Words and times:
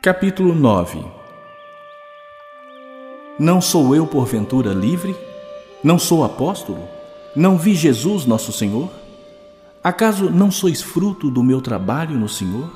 Capítulo 0.00 0.54
9 0.54 1.04
Não 3.36 3.60
sou 3.60 3.96
eu 3.96 4.06
porventura 4.06 4.72
livre? 4.72 5.16
Não 5.82 5.98
sou 5.98 6.22
apóstolo? 6.22 6.88
Não 7.34 7.58
vi 7.58 7.74
Jesus 7.74 8.24
nosso 8.24 8.52
Senhor? 8.52 8.90
Acaso 9.82 10.30
não 10.30 10.52
sois 10.52 10.80
fruto 10.80 11.32
do 11.32 11.42
meu 11.42 11.60
trabalho 11.60 12.16
no 12.16 12.28
Senhor? 12.28 12.70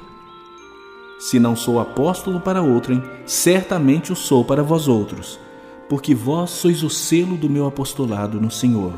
Se 1.20 1.38
não 1.38 1.54
sou 1.54 1.78
apóstolo 1.78 2.40
para 2.40 2.61
outrem, 2.61 3.00
certamente 3.24 4.12
o 4.12 4.16
sou 4.16 4.44
para 4.44 4.64
vós 4.64 4.88
outros, 4.88 5.38
porque 5.88 6.16
vós 6.16 6.50
sois 6.50 6.82
o 6.82 6.90
selo 6.90 7.36
do 7.36 7.48
meu 7.48 7.68
apostolado 7.68 8.40
no 8.40 8.50
Senhor. 8.50 8.94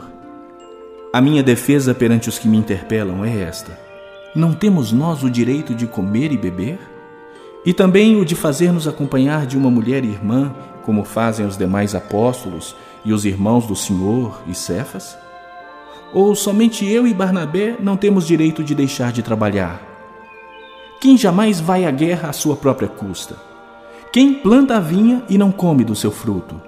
A 1.13 1.21
minha 1.21 1.43
defesa 1.43 1.93
perante 1.93 2.31
os 2.31 2.39
que 2.39 2.49
me 2.49 2.57
interpelam 2.57 3.23
é 3.23 3.43
esta: 3.43 3.79
Não 4.35 4.55
temos 4.55 4.93
nós 4.93 5.23
o 5.23 5.29
direito 5.29 5.75
de 5.75 5.87
comer 5.87 6.33
e 6.33 6.39
beber? 6.39 6.94
E 7.67 7.73
também 7.73 8.21
o 8.21 8.25
de 8.25 8.35
fazer-nos 8.35 8.87
acompanhar 8.87 9.47
de 9.47 9.57
uma 9.57 9.71
mulher 9.71 10.05
irmã, 10.05 10.55
como 10.83 11.03
fazem 11.03 11.47
os 11.47 11.57
demais 11.57 11.95
apóstolos 11.95 12.77
e 13.05 13.13
os 13.13 13.25
irmãos 13.25 13.67
do 13.67 13.75
Senhor 13.75 14.43
e 14.47 14.55
Cefas? 14.55 15.17
Ou 16.13 16.35
somente 16.35 16.87
eu 16.87 17.07
e 17.07 17.15
Barnabé 17.15 17.77
não 17.81 17.97
temos 17.97 18.27
direito 18.27 18.63
de 18.63 18.75
deixar 18.75 19.13
de 19.13 19.23
trabalhar? 19.23 19.83
Quem 21.01 21.17
jamais 21.17 21.59
vai 21.59 21.87
à 21.87 21.91
guerra 21.91 22.29
à 22.29 22.33
sua 22.33 22.55
própria 22.55 22.89
custa? 22.89 23.37
Quem 24.13 24.35
planta 24.35 24.77
a 24.77 24.81
vinha 24.81 25.23
e 25.29 25.39
não 25.39 25.51
come 25.51 25.85
do 25.85 25.97
seu 25.97 26.13
fruto? 26.13 26.61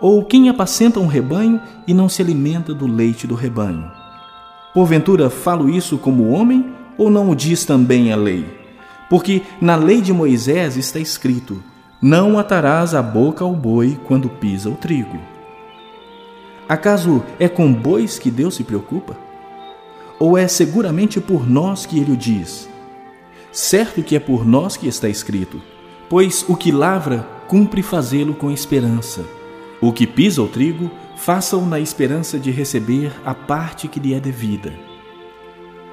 Ou 0.00 0.24
quem 0.24 0.48
apacenta 0.48 1.00
um 1.00 1.06
rebanho 1.06 1.60
e 1.86 1.94
não 1.94 2.08
se 2.08 2.20
alimenta 2.20 2.74
do 2.74 2.86
leite 2.86 3.26
do 3.26 3.34
rebanho? 3.34 3.90
Porventura 4.74 5.30
falo 5.30 5.70
isso 5.70 5.96
como 5.96 6.28
homem 6.28 6.72
ou 6.96 7.08
não 7.08 7.30
o 7.30 7.34
diz 7.34 7.64
também 7.64 8.12
a 8.12 8.16
lei? 8.16 8.57
Porque 9.08 9.42
na 9.60 9.76
lei 9.76 10.00
de 10.00 10.12
Moisés 10.12 10.76
está 10.76 10.98
escrito: 10.98 11.62
Não 12.00 12.38
atarás 12.38 12.94
a 12.94 13.02
boca 13.02 13.44
ao 13.44 13.54
boi 13.54 13.98
quando 14.04 14.28
pisa 14.28 14.68
o 14.68 14.74
trigo. 14.74 15.18
Acaso 16.68 17.22
é 17.38 17.48
com 17.48 17.72
bois 17.72 18.18
que 18.18 18.30
Deus 18.30 18.54
se 18.54 18.64
preocupa? 18.64 19.16
Ou 20.18 20.36
é 20.36 20.46
seguramente 20.46 21.20
por 21.20 21.48
nós 21.48 21.86
que 21.86 21.98
ele 21.98 22.12
o 22.12 22.16
diz? 22.16 22.68
Certo 23.50 24.02
que 24.02 24.14
é 24.14 24.20
por 24.20 24.46
nós 24.46 24.76
que 24.76 24.86
está 24.86 25.08
escrito, 25.08 25.62
pois 26.08 26.44
o 26.46 26.54
que 26.54 26.70
lavra 26.70 27.26
cumpre 27.46 27.82
fazê-lo 27.82 28.34
com 28.34 28.50
esperança. 28.50 29.24
O 29.80 29.92
que 29.92 30.06
pisa 30.06 30.42
o 30.42 30.48
trigo, 30.48 30.90
faça-o 31.16 31.64
na 31.64 31.80
esperança 31.80 32.38
de 32.38 32.50
receber 32.50 33.12
a 33.24 33.34
parte 33.34 33.88
que 33.88 33.98
lhe 33.98 34.12
é 34.12 34.20
devida. 34.20 34.74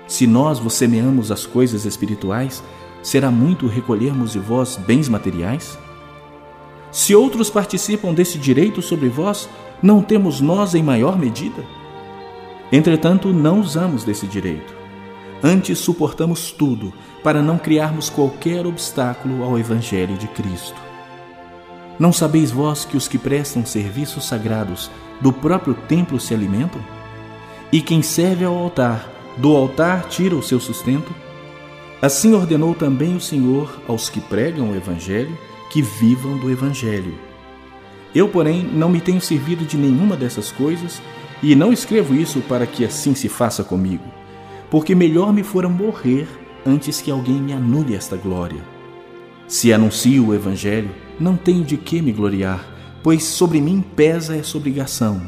Se 0.07 0.27
nós 0.27 0.59
vos 0.59 0.73
semeamos 0.73 1.31
as 1.31 1.45
coisas 1.45 1.85
espirituais, 1.85 2.61
será 3.05 3.29
muito 3.29 3.67
recolhermos 3.67 4.31
de 4.31 4.39
vós 4.39 4.77
bens 4.77 5.07
materiais? 5.07 5.77
Se 6.91 7.13
outros 7.13 7.51
participam 7.51 8.11
desse 8.11 8.39
direito 8.39 8.81
sobre 8.81 9.09
vós, 9.09 9.47
não 9.79 10.01
temos 10.01 10.41
nós 10.41 10.73
em 10.73 10.81
maior 10.81 11.15
medida? 11.15 11.63
Entretanto, 12.71 13.31
não 13.31 13.59
usamos 13.59 14.03
desse 14.03 14.25
direito. 14.25 14.73
Antes 15.43 15.77
suportamos 15.77 16.51
tudo 16.51 16.91
para 17.23 17.43
não 17.43 17.59
criarmos 17.59 18.09
qualquer 18.09 18.65
obstáculo 18.65 19.43
ao 19.43 19.59
Evangelho 19.59 20.17
de 20.17 20.27
Cristo. 20.29 20.81
Não 21.99 22.11
sabeis 22.11 22.49
vós 22.49 22.85
que 22.85 22.97
os 22.97 23.07
que 23.07 23.19
prestam 23.19 23.63
serviços 23.67 24.25
sagrados 24.25 24.89
do 25.21 25.31
próprio 25.31 25.75
templo 25.75 26.19
se 26.19 26.33
alimentam? 26.33 26.81
E 27.71 27.83
quem 27.83 28.01
serve 28.01 28.45
ao 28.45 28.57
altar, 28.57 29.07
do 29.37 29.55
altar 29.55 30.07
tira 30.09 30.35
o 30.35 30.41
seu 30.41 30.59
sustento? 30.59 31.13
Assim 32.01 32.33
ordenou 32.33 32.75
também 32.75 33.15
o 33.15 33.21
Senhor 33.21 33.81
aos 33.87 34.09
que 34.09 34.19
pregam 34.19 34.71
o 34.71 34.75
Evangelho 34.75 35.37
que 35.69 35.81
vivam 35.81 36.37
do 36.37 36.49
Evangelho. 36.49 37.13
Eu, 38.13 38.29
porém, 38.29 38.63
não 38.63 38.89
me 38.89 39.01
tenho 39.01 39.19
servido 39.19 39.65
de 39.65 39.75
nenhuma 39.75 40.15
dessas 40.15 40.51
coisas 40.51 41.01
e 41.43 41.53
não 41.53 41.73
escrevo 41.73 42.15
isso 42.15 42.39
para 42.41 42.65
que 42.65 42.85
assim 42.85 43.13
se 43.13 43.27
faça 43.27 43.63
comigo, 43.63 44.05
porque 44.69 44.95
melhor 44.95 45.33
me 45.33 45.43
fora 45.43 45.67
morrer 45.67 46.27
antes 46.65 47.01
que 47.01 47.11
alguém 47.11 47.35
me 47.35 47.51
anule 47.51 47.93
esta 47.93 48.15
glória. 48.15 48.61
Se 49.47 49.73
anuncio 49.73 50.27
o 50.27 50.33
Evangelho, 50.33 50.89
não 51.19 51.35
tenho 51.35 51.63
de 51.63 51.77
que 51.77 52.01
me 52.01 52.11
gloriar, 52.11 52.65
pois 53.03 53.23
sobre 53.23 53.59
mim 53.59 53.83
pesa 53.95 54.35
essa 54.35 54.57
obrigação. 54.57 55.21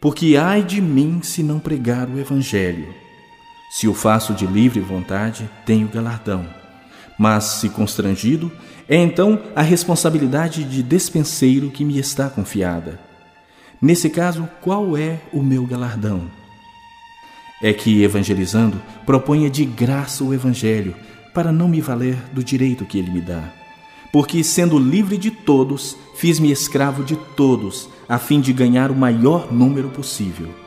Porque 0.00 0.36
ai 0.36 0.62
de 0.62 0.80
mim 0.80 1.20
se 1.22 1.42
não 1.42 1.60
pregar 1.60 2.08
o 2.08 2.18
Evangelho. 2.18 3.01
Se 3.74 3.88
o 3.88 3.94
faço 3.94 4.34
de 4.34 4.46
livre 4.46 4.80
vontade, 4.80 5.48
tenho 5.64 5.88
galardão. 5.88 6.46
Mas, 7.18 7.44
se 7.44 7.70
constrangido, 7.70 8.52
é 8.86 8.96
então 8.96 9.40
a 9.56 9.62
responsabilidade 9.62 10.62
de 10.62 10.82
despenseiro 10.82 11.70
que 11.70 11.82
me 11.82 11.98
está 11.98 12.28
confiada. 12.28 13.00
Nesse 13.80 14.10
caso, 14.10 14.46
qual 14.60 14.94
é 14.94 15.20
o 15.32 15.42
meu 15.42 15.64
galardão? 15.64 16.30
É 17.62 17.72
que, 17.72 18.02
evangelizando, 18.02 18.78
proponha 19.06 19.48
de 19.48 19.64
graça 19.64 20.22
o 20.22 20.34
Evangelho, 20.34 20.94
para 21.32 21.50
não 21.50 21.66
me 21.66 21.80
valer 21.80 22.18
do 22.30 22.44
direito 22.44 22.84
que 22.84 22.98
ele 22.98 23.10
me 23.10 23.22
dá. 23.22 23.42
Porque, 24.12 24.44
sendo 24.44 24.78
livre 24.78 25.16
de 25.16 25.30
todos, 25.30 25.96
fiz-me 26.14 26.52
escravo 26.52 27.02
de 27.02 27.16
todos, 27.16 27.88
a 28.06 28.18
fim 28.18 28.38
de 28.38 28.52
ganhar 28.52 28.90
o 28.90 28.94
maior 28.94 29.50
número 29.50 29.88
possível. 29.88 30.61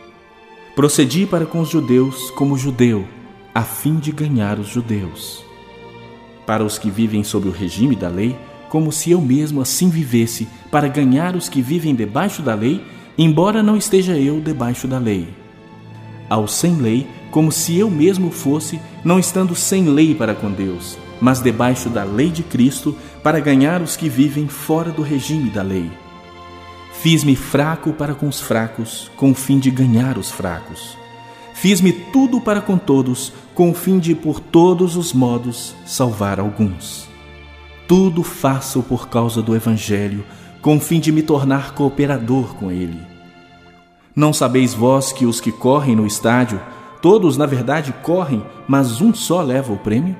Procedi 0.75 1.25
para 1.25 1.45
com 1.45 1.61
os 1.61 1.69
judeus 1.69 2.29
como 2.31 2.57
judeu, 2.57 3.07
a 3.53 3.61
fim 3.63 3.95
de 3.95 4.11
ganhar 4.11 4.59
os 4.59 4.67
judeus. 4.67 5.41
Para 6.45 6.65
os 6.65 6.77
que 6.77 6.89
vivem 6.89 7.23
sob 7.23 7.47
o 7.47 7.51
regime 7.51 7.95
da 7.95 8.09
lei, 8.09 8.37
como 8.67 8.91
se 8.91 9.09
eu 9.09 9.21
mesmo 9.21 9.61
assim 9.61 9.89
vivesse, 9.89 10.49
para 10.69 10.89
ganhar 10.89 11.33
os 11.33 11.47
que 11.47 11.61
vivem 11.61 11.95
debaixo 11.95 12.41
da 12.41 12.53
lei, 12.53 12.83
embora 13.17 13.63
não 13.63 13.77
esteja 13.77 14.17
eu 14.17 14.41
debaixo 14.41 14.85
da 14.85 14.99
lei. 14.99 15.29
Ao 16.29 16.45
sem 16.45 16.75
lei, 16.75 17.07
como 17.31 17.53
se 17.53 17.77
eu 17.77 17.89
mesmo 17.89 18.29
fosse, 18.29 18.77
não 19.01 19.17
estando 19.17 19.55
sem 19.55 19.85
lei 19.85 20.13
para 20.13 20.35
com 20.35 20.51
Deus, 20.51 20.97
mas 21.21 21.39
debaixo 21.39 21.87
da 21.87 22.03
lei 22.03 22.29
de 22.29 22.43
Cristo, 22.43 22.93
para 23.23 23.39
ganhar 23.39 23.81
os 23.81 23.95
que 23.95 24.09
vivem 24.09 24.49
fora 24.49 24.91
do 24.91 25.01
regime 25.01 25.49
da 25.49 25.61
lei 25.61 25.89
Fiz-me 27.05 27.35
fraco 27.35 27.93
para 27.93 28.15
com 28.15 28.27
os 28.27 28.41
fracos, 28.41 29.11
com 29.15 29.29
o 29.29 29.35
fim 29.35 29.59
de 29.59 29.69
ganhar 29.69 30.17
os 30.17 30.31
fracos. 30.31 30.97
Fiz-me 31.53 31.93
tudo 31.93 32.41
para 32.41 32.61
com 32.61 32.79
todos, 32.79 33.31
com 33.53 33.69
o 33.69 33.75
fim 33.75 33.99
de, 33.99 34.15
por 34.15 34.39
todos 34.39 34.97
os 34.97 35.13
modos, 35.13 35.75
salvar 35.85 36.39
alguns. 36.39 37.07
Tudo 37.87 38.23
faço 38.23 38.81
por 38.81 39.07
causa 39.07 39.39
do 39.43 39.55
Evangelho, 39.55 40.25
com 40.63 40.77
o 40.77 40.79
fim 40.79 40.99
de 40.99 41.11
me 41.11 41.21
tornar 41.21 41.75
cooperador 41.75 42.55
com 42.55 42.71
ele. 42.71 42.99
Não 44.15 44.33
sabeis 44.33 44.73
vós 44.73 45.13
que 45.13 45.27
os 45.27 45.39
que 45.39 45.51
correm 45.51 45.95
no 45.95 46.07
estádio, 46.07 46.59
todos 47.03 47.37
na 47.37 47.45
verdade 47.45 47.93
correm, 48.01 48.43
mas 48.67 48.99
um 48.99 49.13
só 49.13 49.43
leva 49.43 49.71
o 49.71 49.77
prêmio? 49.77 50.15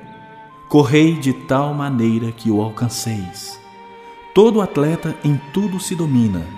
Correi 0.68 1.18
de 1.18 1.32
tal 1.32 1.74
maneira 1.74 2.30
que 2.30 2.48
o 2.48 2.62
alcanceis. 2.62 3.58
Todo 4.32 4.60
atleta 4.60 5.16
em 5.24 5.36
tudo 5.52 5.80
se 5.80 5.96
domina 5.96 6.55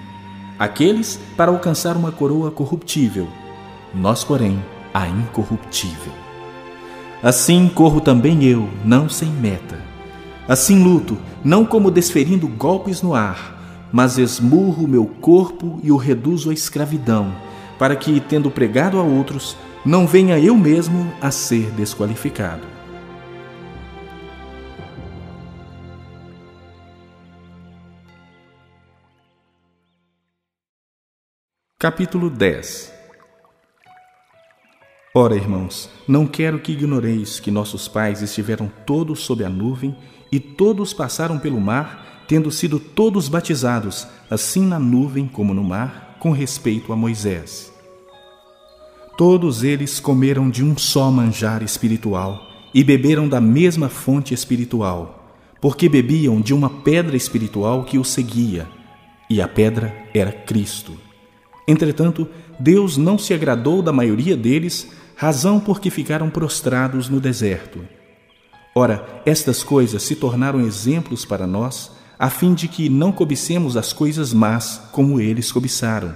aqueles 0.59 1.21
para 1.37 1.51
alcançar 1.51 1.97
uma 1.97 2.11
coroa 2.11 2.51
corruptível, 2.51 3.29
nós, 3.95 4.25
porém, 4.25 4.63
a 4.93 5.09
incorruptível. 5.09 6.13
Assim 7.23 7.69
corro 7.69 8.01
também 8.01 8.45
eu, 8.45 8.69
não 8.85 9.09
sem 9.09 9.29
meta. 9.29 9.79
Assim 10.49 10.83
luto, 10.83 11.19
não 11.45 11.65
como 11.65 11.91
desferindo 11.91 12.49
golpes 12.49 13.03
no 13.03 13.15
ar, 13.15 13.89
mas 13.93 14.19
esmurro 14.19 14.87
meu 14.87 15.05
corpo 15.05 15.79
e 15.83 15.91
o 15.91 15.97
reduzo 15.97 16.51
à 16.51 16.55
escravidão, 16.55 17.33
para 17.79 17.97
que, 17.97 18.21
tendo 18.21 18.51
pregado 18.51 18.99
a 18.99 19.03
outros, 19.03 19.57
não 19.85 20.07
venha 20.07 20.39
eu 20.39 20.57
mesmo 20.57 21.13
a 21.21 21.31
ser 21.31 21.71
desqualificado. 21.73 22.78
Capítulo 31.81 32.29
10 32.29 32.93
Ora, 35.15 35.37
irmãos, 35.37 35.89
não 36.09 36.27
quero 36.27 36.59
que 36.59 36.73
ignoreis 36.73 37.39
que 37.39 37.53
nossos 37.53 37.87
pais 37.87 38.21
estiveram 38.21 38.69
todos 38.85 39.21
sob 39.21 39.45
a 39.45 39.49
nuvem 39.49 39.97
e 40.33 40.41
todos 40.41 40.93
passaram 40.93 41.39
pelo 41.39 41.61
mar, 41.61 42.25
tendo 42.27 42.51
sido 42.51 42.81
todos 42.81 43.29
batizados, 43.29 44.09
assim 44.29 44.67
na 44.67 44.81
nuvem 44.81 45.29
como 45.29 45.55
no 45.55 45.63
mar, 45.63 46.17
com 46.19 46.33
respeito 46.33 46.93
a 46.93 46.97
Moisés. 46.97 47.73
Todos 49.17 49.63
eles 49.63 50.01
comeram 50.01 50.51
de 50.51 50.65
um 50.65 50.77
só 50.77 51.13
manjar 51.13 51.63
espiritual 51.63 52.43
e 52.75 52.83
beberam 52.83 53.29
da 53.29 53.41
mesma 53.41 53.89
fonte 53.89 54.35
espiritual, 54.35 55.33
porque 55.61 55.89
bebiam 55.89 56.41
de 56.41 56.53
uma 56.53 56.69
pedra 56.69 57.17
espiritual 57.17 57.85
que 57.85 57.99
os 57.99 58.09
seguia, 58.09 58.67
e 59.31 59.41
a 59.41 59.47
pedra 59.47 59.95
era 60.13 60.33
Cristo. 60.33 61.07
Entretanto, 61.69 62.27
Deus 62.59 62.97
não 62.97 63.19
se 63.19 63.35
agradou 63.35 63.83
da 63.83 63.93
maioria 63.93 64.35
deles, 64.35 64.89
razão 65.15 65.61
porque 65.61 65.91
ficaram 65.91 66.31
prostrados 66.31 67.11
no 67.11 67.21
deserto. 67.21 67.81
Ora, 68.75 69.05
estas 69.27 69.63
coisas 69.63 70.03
se 70.03 70.17
tornaram 70.17 70.61
exemplos 70.61 71.27
para 71.27 71.47
nós, 71.47 71.93
a 72.19 72.31
fim 72.31 72.55
de 72.55 72.69
que 72.69 72.89
não 72.89 73.13
cobicemos 73.13 73.77
as 73.77 73.93
coisas 73.93 74.33
más 74.33 74.81
como 74.93 75.21
eles 75.21 75.53
cobiçaram. 75.53 76.15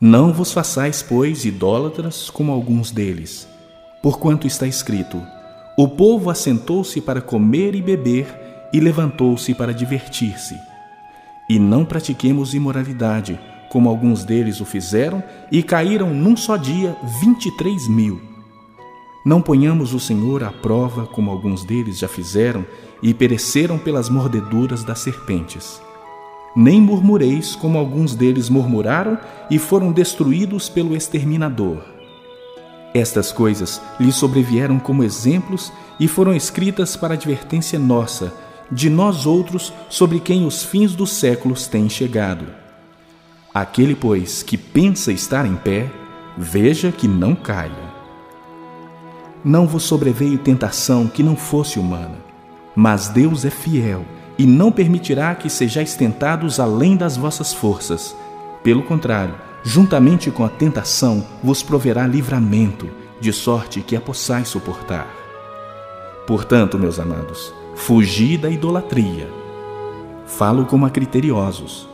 Não 0.00 0.32
vos 0.32 0.52
façais, 0.52 1.02
pois, 1.02 1.44
idólatras 1.44 2.30
como 2.30 2.50
alguns 2.50 2.90
deles. 2.90 3.46
Porquanto 4.02 4.46
está 4.46 4.66
escrito: 4.66 5.20
O 5.76 5.86
povo 5.86 6.30
assentou-se 6.30 7.00
para 7.00 7.20
comer 7.20 7.74
e 7.74 7.82
beber 7.82 8.26
e 8.72 8.80
levantou-se 8.80 9.54
para 9.54 9.74
divertir-se. 9.74 10.56
E 11.48 11.58
não 11.58 11.84
pratiquemos 11.84 12.54
imoralidade, 12.54 13.38
como 13.72 13.88
alguns 13.88 14.22
deles 14.22 14.60
o 14.60 14.66
fizeram, 14.66 15.24
e 15.50 15.62
caíram 15.62 16.12
num 16.12 16.36
só 16.36 16.58
dia 16.58 16.94
vinte 17.22 17.46
e 17.46 17.56
três 17.56 17.88
mil. 17.88 18.20
Não 19.24 19.40
ponhamos 19.40 19.94
o 19.94 19.98
Senhor 19.98 20.44
à 20.44 20.50
prova, 20.50 21.06
como 21.06 21.30
alguns 21.30 21.64
deles 21.64 21.98
já 21.98 22.06
fizeram, 22.06 22.66
e 23.02 23.14
pereceram 23.14 23.78
pelas 23.78 24.10
mordeduras 24.10 24.84
das 24.84 24.98
serpentes. 24.98 25.80
Nem 26.54 26.82
murmureis, 26.82 27.56
como 27.56 27.78
alguns 27.78 28.14
deles 28.14 28.50
murmuraram 28.50 29.18
e 29.50 29.58
foram 29.58 29.90
destruídos 29.90 30.68
pelo 30.68 30.94
exterminador. 30.94 31.82
Estas 32.92 33.32
coisas 33.32 33.80
lhe 33.98 34.12
sobrevieram 34.12 34.78
como 34.78 35.02
exemplos 35.02 35.72
e 35.98 36.06
foram 36.06 36.34
escritas 36.34 36.94
para 36.94 37.14
advertência 37.14 37.78
nossa, 37.78 38.34
de 38.70 38.90
nós 38.90 39.24
outros, 39.24 39.72
sobre 39.88 40.20
quem 40.20 40.44
os 40.44 40.62
fins 40.62 40.94
dos 40.94 41.12
séculos 41.12 41.66
têm 41.66 41.88
chegado. 41.88 42.60
Aquele, 43.54 43.94
pois, 43.94 44.42
que 44.42 44.56
pensa 44.56 45.12
estar 45.12 45.44
em 45.44 45.56
pé, 45.56 45.90
veja 46.38 46.90
que 46.90 47.06
não 47.06 47.34
caia. 47.34 47.92
Não 49.44 49.66
vos 49.66 49.82
sobreveio 49.82 50.38
tentação 50.38 51.06
que 51.06 51.22
não 51.22 51.36
fosse 51.36 51.78
humana, 51.78 52.16
mas 52.74 53.08
Deus 53.08 53.44
é 53.44 53.50
fiel 53.50 54.06
e 54.38 54.46
não 54.46 54.72
permitirá 54.72 55.34
que 55.34 55.50
sejais 55.50 55.94
tentados 55.94 56.58
além 56.58 56.96
das 56.96 57.18
vossas 57.18 57.52
forças. 57.52 58.16
Pelo 58.62 58.82
contrário, 58.84 59.34
juntamente 59.62 60.30
com 60.30 60.46
a 60.46 60.48
tentação, 60.48 61.26
vos 61.42 61.62
proverá 61.62 62.06
livramento, 62.06 62.88
de 63.20 63.34
sorte 63.34 63.82
que 63.82 63.94
a 63.94 64.00
possais 64.00 64.48
suportar. 64.48 65.06
Portanto, 66.26 66.78
meus 66.78 66.98
amados, 66.98 67.52
fugi 67.74 68.38
da 68.38 68.48
idolatria. 68.48 69.28
Falo 70.26 70.64
como 70.64 70.86
a 70.86 70.90
criteriosos 70.90 71.91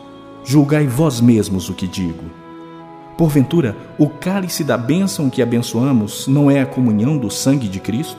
julgai 0.49 0.87
vós 0.87 1.21
mesmos 1.21 1.69
o 1.69 1.75
que 1.75 1.85
digo. 1.85 2.23
Porventura, 3.15 3.77
o 3.99 4.09
cálice 4.09 4.63
da 4.63 4.75
bênção 4.75 5.29
que 5.29 5.43
abençoamos 5.43 6.27
não 6.27 6.49
é 6.49 6.59
a 6.59 6.65
comunhão 6.65 7.19
do 7.19 7.29
sangue 7.29 7.67
de 7.67 7.79
Cristo? 7.79 8.17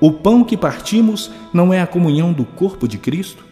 O 0.00 0.10
pão 0.10 0.42
que 0.42 0.56
partimos 0.56 1.30
não 1.52 1.70
é 1.70 1.82
a 1.82 1.86
comunhão 1.86 2.32
do 2.32 2.46
corpo 2.46 2.88
de 2.88 2.96
Cristo? 2.96 3.44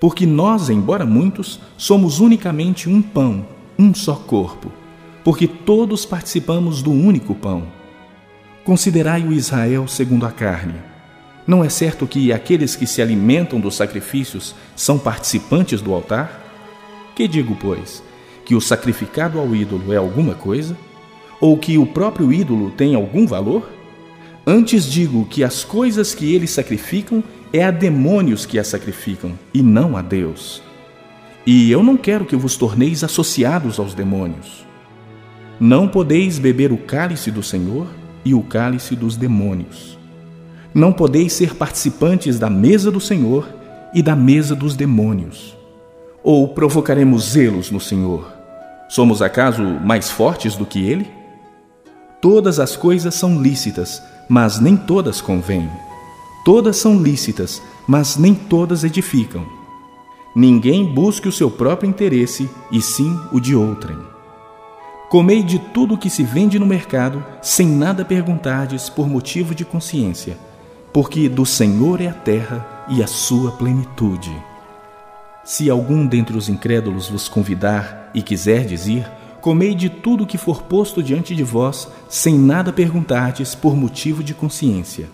Porque 0.00 0.24
nós, 0.24 0.70
embora 0.70 1.04
muitos, 1.04 1.58
somos 1.76 2.20
unicamente 2.20 2.88
um 2.88 3.02
pão, 3.02 3.44
um 3.76 3.92
só 3.92 4.14
corpo, 4.14 4.70
porque 5.24 5.48
todos 5.48 6.06
participamos 6.06 6.80
do 6.80 6.92
único 6.92 7.34
pão. 7.34 7.64
Considerai 8.62 9.26
o 9.26 9.32
Israel 9.32 9.88
segundo 9.88 10.26
a 10.26 10.30
carne. 10.30 10.76
Não 11.44 11.64
é 11.64 11.68
certo 11.68 12.06
que 12.06 12.32
aqueles 12.32 12.76
que 12.76 12.86
se 12.86 13.02
alimentam 13.02 13.58
dos 13.58 13.74
sacrifícios 13.74 14.54
são 14.76 14.96
participantes 14.96 15.80
do 15.80 15.92
altar? 15.92 16.39
Que 17.20 17.28
digo, 17.28 17.54
pois? 17.54 18.02
Que 18.46 18.54
o 18.54 18.62
sacrificado 18.62 19.38
ao 19.38 19.54
ídolo 19.54 19.92
é 19.92 19.96
alguma 19.98 20.32
coisa? 20.32 20.74
Ou 21.38 21.58
que 21.58 21.76
o 21.76 21.84
próprio 21.84 22.32
ídolo 22.32 22.70
tem 22.70 22.94
algum 22.94 23.26
valor? 23.26 23.70
Antes 24.46 24.86
digo 24.90 25.26
que 25.26 25.44
as 25.44 25.62
coisas 25.62 26.14
que 26.14 26.34
eles 26.34 26.48
sacrificam 26.48 27.22
é 27.52 27.62
a 27.62 27.70
demônios 27.70 28.46
que 28.46 28.58
as 28.58 28.68
sacrificam, 28.68 29.38
e 29.52 29.60
não 29.60 29.98
a 29.98 30.00
Deus. 30.00 30.62
E 31.44 31.70
eu 31.70 31.82
não 31.82 31.94
quero 31.94 32.24
que 32.24 32.34
vos 32.34 32.56
torneis 32.56 33.04
associados 33.04 33.78
aos 33.78 33.92
demônios. 33.92 34.64
Não 35.60 35.86
podeis 35.86 36.38
beber 36.38 36.72
o 36.72 36.78
cálice 36.78 37.30
do 37.30 37.42
Senhor 37.42 37.86
e 38.24 38.32
o 38.32 38.40
cálice 38.42 38.96
dos 38.96 39.14
demônios. 39.14 39.98
Não 40.72 40.90
podeis 40.90 41.34
ser 41.34 41.54
participantes 41.54 42.38
da 42.38 42.48
mesa 42.48 42.90
do 42.90 42.98
Senhor 42.98 43.46
e 43.92 44.02
da 44.02 44.16
mesa 44.16 44.56
dos 44.56 44.74
demônios. 44.74 45.59
Ou 46.22 46.48
provocaremos 46.48 47.30
zelos 47.30 47.70
no 47.70 47.80
Senhor? 47.80 48.30
Somos 48.88 49.22
acaso 49.22 49.62
mais 49.62 50.10
fortes 50.10 50.54
do 50.54 50.66
que 50.66 50.84
Ele? 50.84 51.10
Todas 52.20 52.60
as 52.60 52.76
coisas 52.76 53.14
são 53.14 53.40
lícitas, 53.40 54.02
mas 54.28 54.60
nem 54.60 54.76
todas 54.76 55.20
convêm. 55.20 55.70
Todas 56.44 56.76
são 56.76 57.00
lícitas, 57.00 57.62
mas 57.86 58.16
nem 58.16 58.34
todas 58.34 58.84
edificam. 58.84 59.46
Ninguém 60.36 60.84
busque 60.84 61.26
o 61.26 61.32
seu 61.32 61.50
próprio 61.50 61.88
interesse, 61.88 62.48
e 62.70 62.82
sim 62.82 63.18
o 63.32 63.40
de 63.40 63.56
outrem. 63.56 63.98
Comei 65.08 65.42
de 65.42 65.58
tudo 65.58 65.98
que 65.98 66.10
se 66.10 66.22
vende 66.22 66.58
no 66.58 66.66
mercado, 66.66 67.24
sem 67.42 67.66
nada 67.66 68.04
perguntardes 68.04 68.88
por 68.88 69.08
motivo 69.08 69.54
de 69.54 69.64
consciência, 69.64 70.38
porque 70.92 71.28
do 71.28 71.46
Senhor 71.46 72.00
é 72.00 72.08
a 72.08 72.12
terra 72.12 72.86
e 72.88 73.02
a 73.02 73.06
sua 73.06 73.50
plenitude. 73.52 74.49
Se 75.44 75.70
algum 75.70 76.06
dentre 76.06 76.36
os 76.36 76.48
incrédulos 76.48 77.08
vos 77.08 77.28
convidar 77.28 78.10
e 78.14 78.22
quiserdes 78.22 78.86
ir, 78.86 79.10
comei 79.40 79.74
de 79.74 79.88
tudo 79.88 80.26
que 80.26 80.36
for 80.36 80.62
posto 80.62 81.02
diante 81.02 81.34
de 81.34 81.42
vós, 81.42 81.88
sem 82.08 82.38
nada 82.38 82.72
perguntardes 82.72 83.54
por 83.54 83.74
motivo 83.74 84.22
de 84.22 84.34
consciência. 84.34 85.08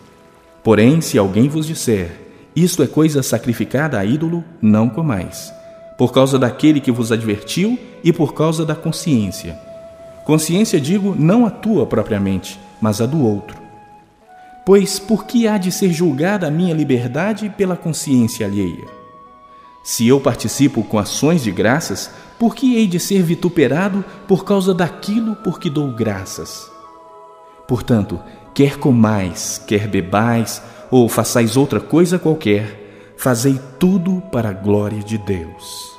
Porém, 0.64 1.00
se 1.00 1.16
alguém 1.16 1.48
vos 1.48 1.66
disser, 1.66 2.26
isto 2.54 2.82
é 2.82 2.86
coisa 2.86 3.22
sacrificada 3.22 3.98
a 3.98 4.04
ídolo, 4.04 4.42
não 4.60 4.88
comais, 4.88 5.52
por 5.96 6.12
causa 6.12 6.38
daquele 6.38 6.80
que 6.80 6.90
vos 6.90 7.12
advertiu 7.12 7.78
e 8.02 8.12
por 8.12 8.34
causa 8.34 8.66
da 8.66 8.74
consciência. 8.74 9.56
Consciência, 10.24 10.80
digo, 10.80 11.14
não 11.16 11.46
a 11.46 11.50
tua 11.50 11.86
propriamente, 11.86 12.58
mas 12.80 13.00
a 13.00 13.06
do 13.06 13.24
outro. 13.24 13.56
Pois 14.64 14.98
por 14.98 15.24
que 15.24 15.46
há 15.46 15.56
de 15.56 15.70
ser 15.70 15.92
julgada 15.92 16.48
a 16.48 16.50
minha 16.50 16.74
liberdade 16.74 17.48
pela 17.56 17.76
consciência 17.76 18.44
alheia? 18.44 18.95
Se 19.86 20.08
eu 20.08 20.20
participo 20.20 20.82
com 20.82 20.98
ações 20.98 21.44
de 21.44 21.52
graças, 21.52 22.10
por 22.40 22.56
que 22.56 22.74
hei 22.74 22.88
de 22.88 22.98
ser 22.98 23.22
vituperado 23.22 24.04
por 24.26 24.44
causa 24.44 24.74
daquilo 24.74 25.36
por 25.36 25.60
que 25.60 25.70
dou 25.70 25.92
graças? 25.92 26.68
Portanto, 27.68 28.18
quer 28.52 28.78
comais, 28.78 29.62
quer 29.64 29.86
bebais, 29.86 30.60
ou 30.90 31.08
façais 31.08 31.56
outra 31.56 31.78
coisa 31.78 32.18
qualquer, 32.18 33.14
fazei 33.16 33.60
tudo 33.78 34.20
para 34.32 34.48
a 34.48 34.52
glória 34.52 35.04
de 35.04 35.18
Deus. 35.18 35.92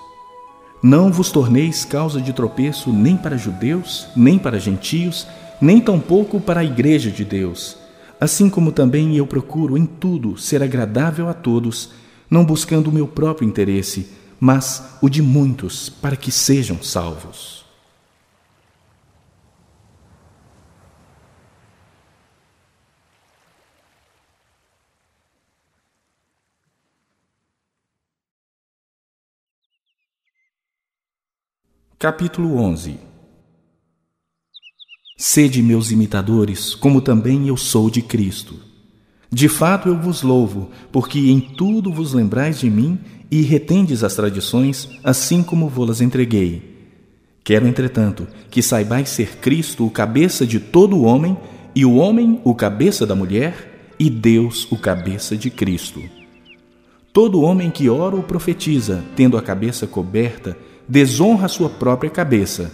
Não 0.84 1.10
vos 1.10 1.32
torneis 1.32 1.86
causa 1.86 2.20
de 2.20 2.34
tropeço 2.34 2.92
nem 2.92 3.16
para 3.16 3.38
judeus, 3.38 4.10
nem 4.14 4.38
para 4.38 4.60
gentios, 4.60 5.26
nem 5.62 5.80
tampouco 5.80 6.42
para 6.42 6.60
a 6.60 6.66
igreja 6.66 7.10
de 7.10 7.24
Deus, 7.24 7.78
assim 8.20 8.50
como 8.50 8.74
também 8.74 9.16
eu 9.16 9.26
procuro 9.26 9.78
em 9.78 9.86
tudo 9.86 10.38
ser 10.38 10.62
agradável 10.62 11.30
a 11.30 11.34
todos, 11.34 11.92
não 12.30 12.46
buscando 12.46 12.90
o 12.90 12.94
meu 12.94 13.08
próprio 13.08 13.48
interesse, 13.48 14.10
mas 14.40 14.98
o 15.02 15.10
de 15.10 15.22
muitos, 15.22 15.90
para 15.90 16.16
que 16.16 16.32
sejam 16.32 16.82
salvos. 16.84 17.66
Capítulo 32.00 32.58
11 32.58 33.00
Sede 35.18 35.64
meus 35.64 35.90
imitadores, 35.90 36.76
como 36.76 37.02
também 37.02 37.48
eu 37.48 37.58
sou 37.58 37.90
de 37.90 38.04
Cristo. 38.04 38.67
De 39.32 39.50
fato 39.50 39.90
eu 39.90 39.98
vos 39.98 40.22
louvo, 40.22 40.72
porque 40.92 41.20
em 41.20 41.40
tudo 41.40 41.92
vos 41.92 42.14
lembrais 42.14 42.60
de 42.60 42.70
mim 42.70 42.98
e 43.30 43.42
retendes 43.42 44.04
as 44.04 44.16
tradições, 44.16 44.90
assim 45.04 45.44
como 45.44 45.68
vou-las 45.68 46.00
entreguei. 46.00 46.78
Quero, 47.44 47.68
entretanto, 47.68 48.28
que 48.50 48.62
saibais 48.62 49.10
ser 49.10 49.38
Cristo 49.38 49.86
o 49.86 49.92
cabeça 49.92 50.46
de 50.46 50.60
todo 50.60 50.96
o 50.96 51.04
homem, 51.04 51.38
e 51.76 51.86
o 51.86 51.96
homem 51.96 52.42
o 52.44 52.56
cabeça 52.56 53.06
da 53.06 53.16
mulher, 53.16 53.94
e 54.00 54.10
Deus 54.10 54.70
o 54.72 54.78
cabeça 54.78 55.36
de 55.36 55.50
Cristo. 55.50 56.02
Todo 57.12 57.42
homem 57.42 57.70
que 57.70 57.90
ora 57.90 58.16
ou 58.16 58.24
profetiza, 58.24 59.04
tendo 59.16 59.38
a 59.38 59.42
cabeça 59.42 59.88
coberta, 59.88 60.58
desonra 60.88 61.46
a 61.46 61.50
sua 61.50 61.70
própria 61.70 62.10
cabeça. 62.10 62.72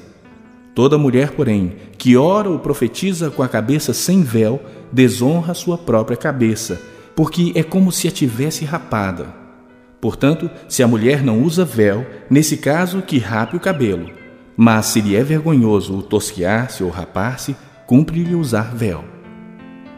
Toda 0.75 0.97
mulher, 0.97 1.31
porém, 1.31 1.73
que 1.97 2.17
ora 2.17 2.49
ou 2.49 2.57
profetiza 2.57 3.29
com 3.29 3.43
a 3.43 3.47
cabeça 3.47 3.93
sem 3.93 4.23
véu, 4.23 4.59
desonra 4.91 5.53
sua 5.53 5.77
própria 5.77 6.17
cabeça, 6.17 6.81
porque 7.15 7.51
é 7.55 7.61
como 7.61 7.91
se 7.91 8.07
a 8.07 8.11
tivesse 8.11 8.65
rapada. 8.65 9.27
Portanto, 10.01 10.49
se 10.67 10.81
a 10.81 10.87
mulher 10.87 11.23
não 11.23 11.41
usa 11.41 11.63
véu, 11.63 12.05
nesse 12.29 12.57
caso 12.57 13.01
que 13.01 13.19
rape 13.19 13.55
o 13.55 13.59
cabelo. 13.59 14.09
Mas 14.57 14.87
se 14.87 14.99
lhe 14.99 15.15
é 15.15 15.23
vergonhoso 15.23 15.97
o 15.97 16.01
tosquiar-se 16.01 16.83
ou 16.83 16.89
rapar-se, 16.89 17.55
cumpre-lhe 17.85 18.35
usar 18.35 18.75
véu. 18.75 19.03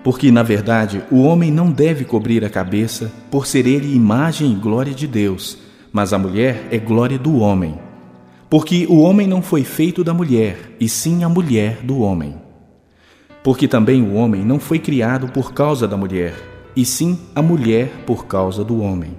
Porque, 0.03 0.31
na 0.31 0.43
verdade, 0.43 1.01
o 1.09 1.23
homem 1.23 1.51
não 1.51 1.71
deve 1.71 2.05
cobrir 2.05 2.45
a 2.45 2.49
cabeça, 2.49 3.11
por 3.31 3.47
ser 3.47 3.65
ele 3.65 3.95
imagem 3.95 4.51
e 4.51 4.55
glória 4.55 4.93
de 4.93 5.07
Deus, 5.07 5.57
mas 5.91 6.13
a 6.13 6.19
mulher 6.19 6.67
é 6.69 6.77
glória 6.77 7.17
do 7.17 7.37
homem. 7.37 7.84
Porque 8.49 8.85
o 8.87 8.99
homem 8.99 9.27
não 9.27 9.41
foi 9.41 9.63
feito 9.63 10.03
da 10.03 10.13
mulher, 10.13 10.75
e 10.79 10.87
sim 10.87 11.23
a 11.23 11.29
mulher 11.29 11.79
do 11.83 11.99
homem. 11.99 12.35
Porque 13.43 13.67
também 13.67 14.01
o 14.01 14.13
homem 14.13 14.43
não 14.43 14.59
foi 14.59 14.79
criado 14.79 15.27
por 15.29 15.53
causa 15.53 15.87
da 15.87 15.97
mulher, 15.97 16.33
e 16.75 16.85
sim 16.85 17.19
a 17.33 17.41
mulher 17.41 17.89
por 18.05 18.25
causa 18.25 18.63
do 18.63 18.81
homem. 18.81 19.15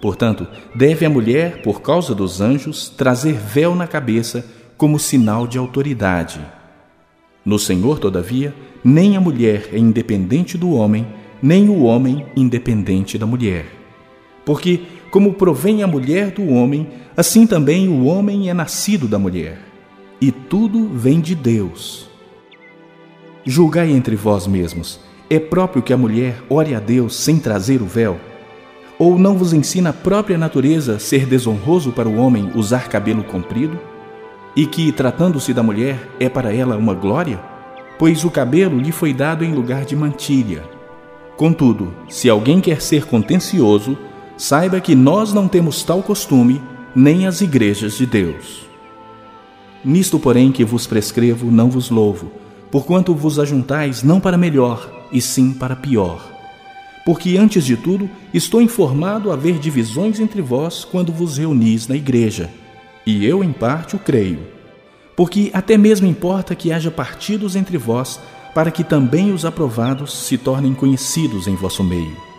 Portanto, 0.00 0.46
deve 0.74 1.04
a 1.04 1.10
mulher, 1.10 1.62
por 1.62 1.82
causa 1.82 2.14
dos 2.14 2.40
anjos, 2.40 2.88
trazer 2.88 3.34
véu 3.34 3.74
na 3.74 3.86
cabeça 3.86 4.44
como 4.76 4.98
sinal 4.98 5.46
de 5.46 5.58
autoridade. 5.58 6.40
No 7.44 7.58
Senhor, 7.58 7.98
todavia, 7.98 8.54
nem 8.82 9.16
a 9.16 9.20
mulher 9.20 9.68
é 9.72 9.78
independente 9.78 10.56
do 10.56 10.72
homem, 10.72 11.06
nem 11.42 11.68
o 11.68 11.82
homem 11.82 12.26
independente 12.34 13.18
da 13.18 13.26
mulher. 13.26 13.66
Porque, 14.44 14.80
como 15.10 15.34
provém 15.34 15.82
a 15.82 15.86
mulher 15.86 16.30
do 16.30 16.48
homem, 16.48 16.86
assim 17.16 17.46
também 17.46 17.88
o 17.88 18.04
homem 18.04 18.48
é 18.48 18.54
nascido 18.54 19.08
da 19.08 19.18
mulher. 19.18 19.58
E 20.20 20.30
tudo 20.30 20.88
vem 20.88 21.20
de 21.20 21.34
Deus. 21.34 22.08
Julgai 23.44 23.90
entre 23.90 24.14
vós 24.14 24.46
mesmos: 24.46 25.00
é 25.28 25.38
próprio 25.38 25.82
que 25.82 25.92
a 25.92 25.96
mulher 25.96 26.42
ore 26.48 26.74
a 26.74 26.80
Deus 26.80 27.16
sem 27.16 27.38
trazer 27.38 27.80
o 27.80 27.86
véu? 27.86 28.18
Ou 28.98 29.18
não 29.18 29.36
vos 29.36 29.52
ensina 29.52 29.90
a 29.90 29.94
própria 29.94 30.36
natureza 30.36 30.98
ser 30.98 31.24
desonroso 31.24 31.90
para 31.90 32.08
o 32.08 32.16
homem 32.16 32.50
usar 32.54 32.88
cabelo 32.88 33.24
comprido? 33.24 33.78
E 34.54 34.66
que, 34.66 34.92
tratando-se 34.92 35.54
da 35.54 35.62
mulher, 35.62 35.98
é 36.18 36.28
para 36.28 36.54
ela 36.54 36.76
uma 36.76 36.92
glória? 36.92 37.40
Pois 37.98 38.24
o 38.24 38.30
cabelo 38.30 38.78
lhe 38.78 38.92
foi 38.92 39.14
dado 39.14 39.44
em 39.44 39.54
lugar 39.54 39.84
de 39.84 39.96
mantilha. 39.96 40.64
Contudo, 41.36 41.94
se 42.08 42.28
alguém 42.28 42.60
quer 42.60 42.82
ser 42.82 43.06
contencioso, 43.06 43.96
saiba 44.40 44.80
que 44.80 44.94
nós 44.94 45.34
não 45.34 45.46
temos 45.46 45.82
tal 45.82 46.02
costume, 46.02 46.62
nem 46.96 47.26
as 47.26 47.42
igrejas 47.42 47.98
de 47.98 48.06
Deus. 48.06 48.66
Nisto, 49.84 50.18
porém, 50.18 50.50
que 50.50 50.64
vos 50.64 50.86
prescrevo, 50.86 51.50
não 51.50 51.68
vos 51.68 51.90
louvo, 51.90 52.32
porquanto 52.70 53.14
vos 53.14 53.38
ajuntais 53.38 54.02
não 54.02 54.18
para 54.18 54.38
melhor, 54.38 54.90
e 55.12 55.20
sim 55.20 55.52
para 55.52 55.76
pior. 55.76 56.26
Porque, 57.04 57.36
antes 57.36 57.66
de 57.66 57.76
tudo, 57.76 58.08
estou 58.32 58.62
informado 58.62 59.30
haver 59.30 59.58
divisões 59.58 60.18
entre 60.18 60.40
vós 60.40 60.86
quando 60.86 61.12
vos 61.12 61.36
reunis 61.36 61.86
na 61.86 61.96
igreja. 61.96 62.50
E 63.04 63.26
eu, 63.26 63.44
em 63.44 63.52
parte, 63.52 63.94
o 63.94 63.98
creio. 63.98 64.40
Porque 65.14 65.50
até 65.52 65.76
mesmo 65.76 66.06
importa 66.06 66.54
que 66.54 66.72
haja 66.72 66.90
partidos 66.90 67.56
entre 67.56 67.76
vós, 67.76 68.18
para 68.54 68.70
que 68.70 68.84
também 68.84 69.32
os 69.32 69.44
aprovados 69.44 70.16
se 70.26 70.38
tornem 70.38 70.72
conhecidos 70.72 71.46
em 71.46 71.54
vosso 71.54 71.84
meio. 71.84 72.29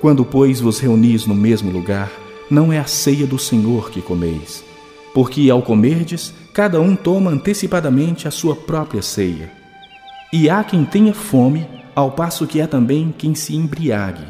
Quando, 0.00 0.24
pois, 0.24 0.60
vos 0.60 0.78
reunis 0.78 1.26
no 1.26 1.34
mesmo 1.34 1.72
lugar, 1.72 2.10
não 2.48 2.72
é 2.72 2.78
a 2.78 2.84
ceia 2.84 3.26
do 3.26 3.38
Senhor 3.38 3.90
que 3.90 4.00
comeis, 4.00 4.64
porque 5.12 5.50
ao 5.50 5.60
comerdes, 5.60 6.32
cada 6.54 6.80
um 6.80 6.94
toma 6.94 7.30
antecipadamente 7.30 8.28
a 8.28 8.30
sua 8.30 8.54
própria 8.54 9.02
ceia. 9.02 9.50
E 10.32 10.48
há 10.48 10.62
quem 10.62 10.84
tenha 10.84 11.12
fome, 11.12 11.66
ao 11.94 12.12
passo 12.12 12.46
que 12.46 12.60
há 12.60 12.68
também 12.68 13.12
quem 13.16 13.34
se 13.34 13.56
embriague. 13.56 14.24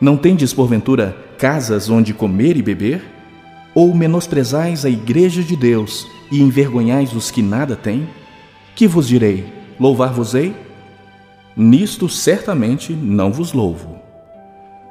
Não 0.00 0.16
tendes, 0.16 0.54
porventura, 0.54 1.14
casas 1.36 1.90
onde 1.90 2.14
comer 2.14 2.56
e 2.56 2.62
beber? 2.62 3.02
Ou 3.74 3.94
menosprezais 3.94 4.86
a 4.86 4.90
igreja 4.90 5.42
de 5.42 5.54
Deus 5.54 6.08
e 6.32 6.40
envergonhais 6.40 7.12
os 7.14 7.30
que 7.30 7.42
nada 7.42 7.76
têm? 7.76 8.08
Que 8.74 8.88
vos 8.88 9.06
direi? 9.06 9.52
Louvar-vos-ei? 9.78 10.56
Nisto 11.54 12.08
certamente 12.08 12.94
não 12.94 13.30
vos 13.30 13.52
louvo. 13.52 14.00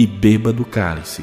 e 0.00 0.06
beba 0.06 0.50
do 0.50 0.64
cálice. 0.64 1.22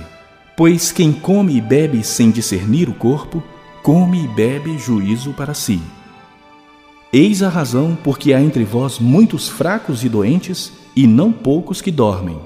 Pois 0.55 0.91
quem 0.91 1.11
come 1.11 1.57
e 1.57 1.61
bebe 1.61 2.03
sem 2.03 2.29
discernir 2.29 2.87
o 2.87 2.93
corpo, 2.93 3.43
come 3.81 4.23
e 4.23 4.27
bebe 4.27 4.77
juízo 4.77 5.33
para 5.33 5.55
si. 5.55 5.81
Eis 7.11 7.41
a 7.41 7.49
razão 7.49 7.97
porque 8.03 8.35
há 8.35 8.39
entre 8.39 8.63
vós 8.63 8.99
muitos 8.99 9.49
fracos 9.49 10.03
e 10.03 10.09
doentes, 10.09 10.71
e 10.95 11.07
não 11.07 11.31
poucos 11.31 11.81
que 11.81 11.89
dormem. 11.89 12.39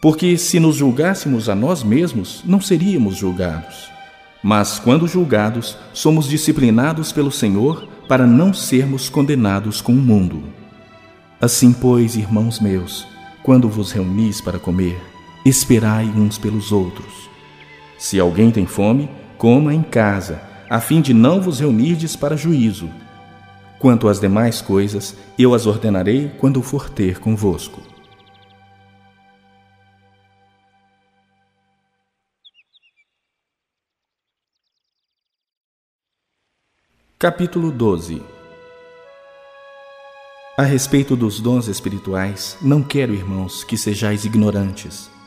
Porque 0.00 0.38
se 0.38 0.58
nos 0.58 0.76
julgássemos 0.76 1.50
a 1.50 1.54
nós 1.54 1.82
mesmos, 1.82 2.42
não 2.46 2.62
seríamos 2.62 3.16
julgados. 3.16 3.90
Mas 4.42 4.78
quando 4.78 5.06
julgados, 5.06 5.76
somos 5.92 6.26
disciplinados 6.30 7.12
pelo 7.12 7.30
Senhor 7.30 7.86
para 8.08 8.26
não 8.26 8.54
sermos 8.54 9.10
condenados 9.10 9.82
com 9.82 9.92
o 9.92 9.96
mundo. 9.96 10.44
Assim, 11.38 11.74
pois, 11.74 12.16
irmãos 12.16 12.58
meus, 12.58 13.06
quando 13.42 13.68
vos 13.68 13.92
reunis 13.92 14.40
para 14.40 14.58
comer, 14.58 14.98
esperai 15.44 16.06
uns 16.06 16.38
pelos 16.38 16.72
outros. 16.72 17.28
Se 17.98 18.18
alguém 18.18 18.50
tem 18.50 18.66
fome, 18.66 19.10
coma 19.36 19.74
em 19.74 19.82
casa 19.82 20.48
a 20.70 20.80
fim 20.80 21.00
de 21.00 21.14
não 21.14 21.40
vos 21.40 21.60
reunirdes 21.60 22.14
para 22.14 22.36
juízo. 22.36 22.90
Quanto 23.78 24.08
às 24.08 24.20
demais 24.20 24.60
coisas, 24.60 25.16
eu 25.38 25.54
as 25.54 25.66
ordenarei 25.66 26.30
quando 26.38 26.62
for 26.62 26.90
ter 26.90 27.18
convosco. 27.18 27.80
Capítulo 37.18 37.72
12 37.72 38.22
A 40.56 40.62
respeito 40.62 41.16
dos 41.16 41.40
dons 41.40 41.66
espirituais, 41.66 42.58
não 42.60 42.82
quero, 42.82 43.14
irmãos, 43.14 43.64
que 43.64 43.76
sejais 43.76 44.24
ignorantes. 44.24 45.17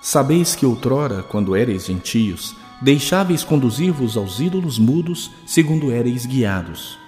Sabeis 0.00 0.54
que 0.54 0.64
outrora, 0.64 1.22
quando 1.22 1.54
ereis 1.54 1.84
gentios, 1.84 2.56
deixáveis 2.80 3.44
conduzir-vos 3.44 4.16
aos 4.16 4.40
ídolos 4.40 4.78
mudos, 4.78 5.30
segundo 5.44 5.90
éreis 5.92 6.24
guiados. 6.24 6.98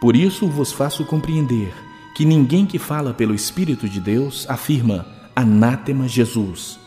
Por 0.00 0.16
isso 0.16 0.48
vos 0.48 0.72
faço 0.72 1.04
compreender 1.04 1.72
que 2.14 2.24
ninguém 2.24 2.66
que 2.66 2.78
fala 2.78 3.14
pelo 3.14 3.34
Espírito 3.34 3.88
de 3.88 4.00
Deus 4.00 4.46
afirma 4.48 5.06
anátema 5.34 6.08
Jesus. 6.08 6.78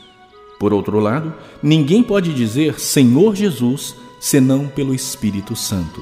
Por 0.59 0.73
outro 0.73 0.99
lado, 0.99 1.33
ninguém 1.63 2.03
pode 2.03 2.33
dizer 2.33 2.79
Senhor 2.79 3.35
Jesus 3.35 3.95
senão 4.19 4.67
pelo 4.67 4.93
Espírito 4.93 5.55
Santo. 5.55 6.01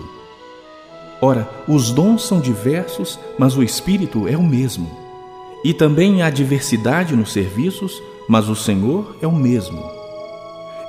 Ora, 1.21 1.49
os 1.67 1.91
dons 1.91 2.25
são 2.25 2.39
diversos, 2.39 3.19
mas 3.37 3.55
o 3.55 3.63
Espírito 3.63 4.27
é 4.27 4.35
o 4.35 4.43
mesmo. 4.43 4.91
E 5.63 5.73
também 5.73 6.21
há 6.21 6.29
diversidade 6.29 7.15
nos 7.15 7.31
serviços, 7.31 8.01
mas 8.27 8.49
o 8.49 8.55
Senhor 8.55 9.15
é 9.21 9.27
o 9.27 9.31
mesmo. 9.31 9.83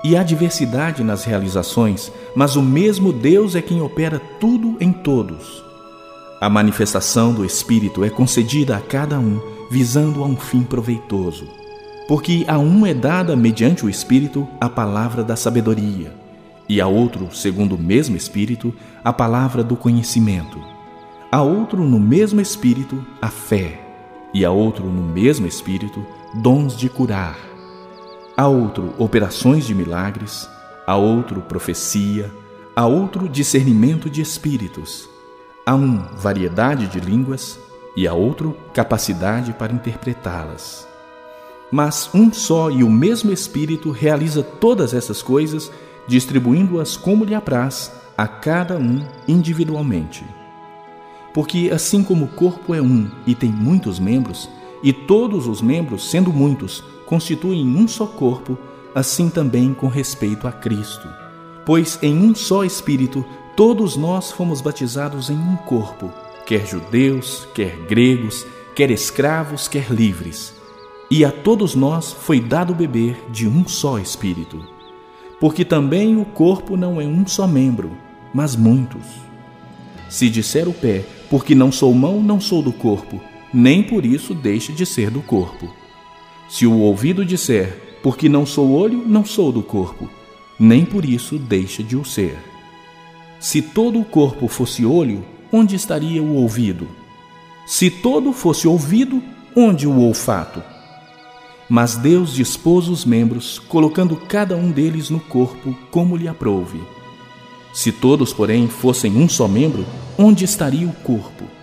E 0.05 0.16
há 0.16 0.23
diversidade 0.23 1.02
nas 1.02 1.25
realizações, 1.25 2.12
mas 2.35 2.57
o 2.57 2.62
mesmo 2.62 3.12
Deus 3.12 3.55
é 3.55 3.62
quem 3.62 3.81
opera 3.81 4.21
tudo 4.38 4.76
em 4.81 4.93
todos. 4.93 5.64
A 6.40 6.49
manifestação 6.49 7.33
do 7.33 7.45
Espírito 7.45 8.05
é 8.05 8.11
concedida 8.11 8.76
a 8.76 8.81
cada 8.81 9.19
um, 9.19 9.40
visando 9.71 10.23
a 10.23 10.26
um 10.26 10.37
fim 10.37 10.62
proveitoso. 10.62 11.49
Porque 12.07 12.45
a 12.47 12.59
um 12.59 12.87
é 12.87 12.95
dada, 12.95 13.35
mediante 13.35 13.85
o 13.85 13.90
Espírito, 13.90 14.47
a 14.61 14.69
palavra 14.69 15.25
da 15.25 15.35
sabedoria, 15.35 16.14
e 16.69 16.81
a 16.81 16.87
outro, 16.87 17.35
segundo 17.35 17.75
o 17.75 17.78
mesmo 17.78 18.16
Espírito, 18.16 18.73
a 19.02 19.12
palavra 19.12 19.64
do 19.64 19.76
conhecimento. 19.76 20.61
A 21.33 21.43
outro, 21.43 21.83
no 21.85 21.99
mesmo 21.99 22.40
Espírito, 22.40 23.05
a 23.21 23.28
fé, 23.28 23.81
e 24.33 24.45
a 24.45 24.50
outro, 24.50 24.87
no 24.87 25.02
mesmo 25.02 25.47
Espírito, 25.47 26.05
dons 26.35 26.76
de 26.76 26.88
curar, 26.88 27.38
a 28.37 28.47
outro 28.47 28.95
operações 28.99 29.66
de 29.66 29.75
milagres, 29.75 30.49
a 30.87 30.97
outro 30.97 31.40
profecia, 31.40 32.30
a 32.75 32.87
outro 32.87 33.28
discernimento 33.28 34.11
de 34.11 34.21
espíritos, 34.21 35.09
a 35.64 35.75
um 35.75 35.99
variedade 36.16 36.87
de 36.87 37.00
línguas 37.00 37.59
e 37.97 38.06
a 38.06 38.12
outro 38.12 38.56
capacidade 38.75 39.52
para 39.54 39.73
interpretá-las. 39.73 40.87
Mas 41.71 42.11
um 42.14 42.33
só 42.33 42.71
e 42.71 42.85
o 42.85 42.90
mesmo 42.90 43.33
Espírito 43.33 43.90
realiza 43.90 44.42
todas 44.42 44.95
essas 44.95 45.23
coisas, 45.23 45.73
distribuindo-as 46.06 46.97
como 46.97 47.25
lhe 47.25 47.35
apraz 47.35 47.90
a 48.16 48.28
cada 48.28 48.76
um 48.76 49.04
individualmente. 49.26 50.25
Porque 51.35 51.71
assim 51.73 52.04
como 52.04 52.26
o 52.26 52.28
corpo 52.28 52.75
é 52.75 52.80
um 52.80 53.11
e 53.26 53.35
tem 53.35 53.50
muitos 53.50 53.99
membros, 53.99 54.49
e 54.87 54.93
todos 54.93 55.49
os 55.49 55.61
membros, 55.61 56.09
sendo 56.09 56.33
muitos, 56.33 56.81
constituem 57.07 57.66
um 57.66 57.88
só 57.88 58.07
corpo, 58.07 58.57
assim 58.95 59.28
também 59.28 59.75
com 59.75 59.88
respeito 59.88 60.47
a 60.47 60.52
Cristo. 60.52 61.09
Pois 61.64 61.99
em 62.00 62.16
um 62.16 62.33
só 62.37 62.62
Espírito 62.62 63.25
todos 63.57 63.97
nós 63.97 64.31
fomos 64.31 64.61
batizados 64.61 65.28
em 65.28 65.35
um 65.35 65.57
corpo, 65.57 66.12
quer 66.47 66.64
judeus, 66.64 67.49
quer 67.52 67.76
gregos, 67.88 68.47
quer 68.76 68.93
escravos, 68.93 69.66
quer 69.66 69.90
livres. 69.90 70.55
E 71.11 71.25
a 71.25 71.33
todos 71.33 71.75
nós 71.75 72.12
foi 72.12 72.38
dado 72.38 72.73
beber 72.73 73.21
de 73.28 73.49
um 73.49 73.66
só 73.66 73.99
Espírito. 73.99 74.64
Porque 75.40 75.64
também 75.64 76.16
o 76.16 76.25
corpo 76.25 76.76
não 76.76 77.00
é 77.00 77.05
um 77.05 77.26
só 77.26 77.45
membro, 77.45 77.90
mas 78.33 78.55
muitos. 78.55 79.05
Se 80.09 80.31
disser 80.31 80.69
o 80.69 80.73
pé, 80.73 81.05
porque 81.28 81.57
não 81.57 81.73
sou 81.73 81.93
mão, 81.93 82.23
não 82.23 82.40
sou 82.40 82.62
do 82.62 82.73
corpo, 82.73 83.21
nem 83.59 83.83
por 83.83 84.05
isso 84.05 84.35
deixe 84.35 84.71
de 84.71 84.85
ser 84.85 85.09
do 85.11 85.23
corpo. 85.23 85.75
Se 86.47 86.67
o 86.67 86.79
ouvido 86.79 87.25
disser, 87.25 87.99
porque 88.03 88.29
não 88.29 88.45
sou 88.45 88.71
olho, 88.71 89.03
não 89.07 89.25
sou 89.25 89.51
do 89.51 89.63
corpo, 89.63 90.11
nem 90.61 90.85
por 90.85 91.07
isso 91.07 91.39
deixa 91.39 91.83
de 91.83 91.97
o 91.97 92.05
ser. 92.05 92.37
Se 93.41 93.63
todo 93.63 93.99
o 93.99 94.05
corpo 94.05 94.47
fosse 94.47 94.85
olho, 94.85 95.25
onde 95.51 95.75
estaria 95.75 96.23
o 96.23 96.35
ouvido? 96.35 96.87
Se 97.67 97.89
todo 97.89 98.31
fosse 98.31 98.69
ouvido, 98.69 99.23
onde 99.57 99.87
o 99.87 100.01
olfato? 100.01 100.63
Mas 101.67 101.97
Deus 101.97 102.35
dispôs 102.35 102.89
os 102.89 103.07
membros, 103.07 103.59
colocando 103.59 104.17
cada 104.17 104.55
um 104.55 104.71
deles 104.71 105.09
no 105.09 105.19
corpo 105.19 105.75
como 105.91 106.15
lhe 106.15 106.29
aprouve. 106.29 106.83
Se 107.73 107.91
todos, 107.91 108.35
porém, 108.35 108.69
fossem 108.69 109.17
um 109.17 109.27
só 109.27 109.49
membro, 109.49 109.87
onde 110.19 110.45
estaria 110.45 110.87
o 110.87 110.93
corpo? 110.93 111.56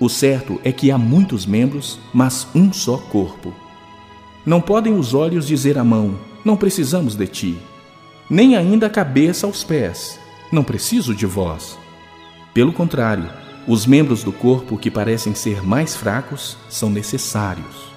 O 0.00 0.08
certo 0.08 0.58
é 0.64 0.72
que 0.72 0.90
há 0.90 0.96
muitos 0.96 1.44
membros, 1.44 1.98
mas 2.10 2.48
um 2.54 2.72
só 2.72 2.96
corpo. 2.96 3.52
Não 4.46 4.58
podem 4.58 4.94
os 4.94 5.12
olhos 5.12 5.46
dizer 5.46 5.76
à 5.76 5.84
mão: 5.84 6.18
Não 6.42 6.56
precisamos 6.56 7.14
de 7.14 7.26
ti, 7.26 7.58
nem 8.28 8.56
ainda 8.56 8.86
a 8.86 8.90
cabeça 8.90 9.46
aos 9.46 9.62
pés: 9.62 10.18
Não 10.50 10.64
preciso 10.64 11.14
de 11.14 11.26
vós. 11.26 11.78
Pelo 12.54 12.72
contrário, 12.72 13.28
os 13.68 13.84
membros 13.84 14.24
do 14.24 14.32
corpo 14.32 14.78
que 14.78 14.90
parecem 14.90 15.34
ser 15.34 15.62
mais 15.62 15.94
fracos 15.94 16.56
são 16.70 16.88
necessários. 16.88 17.90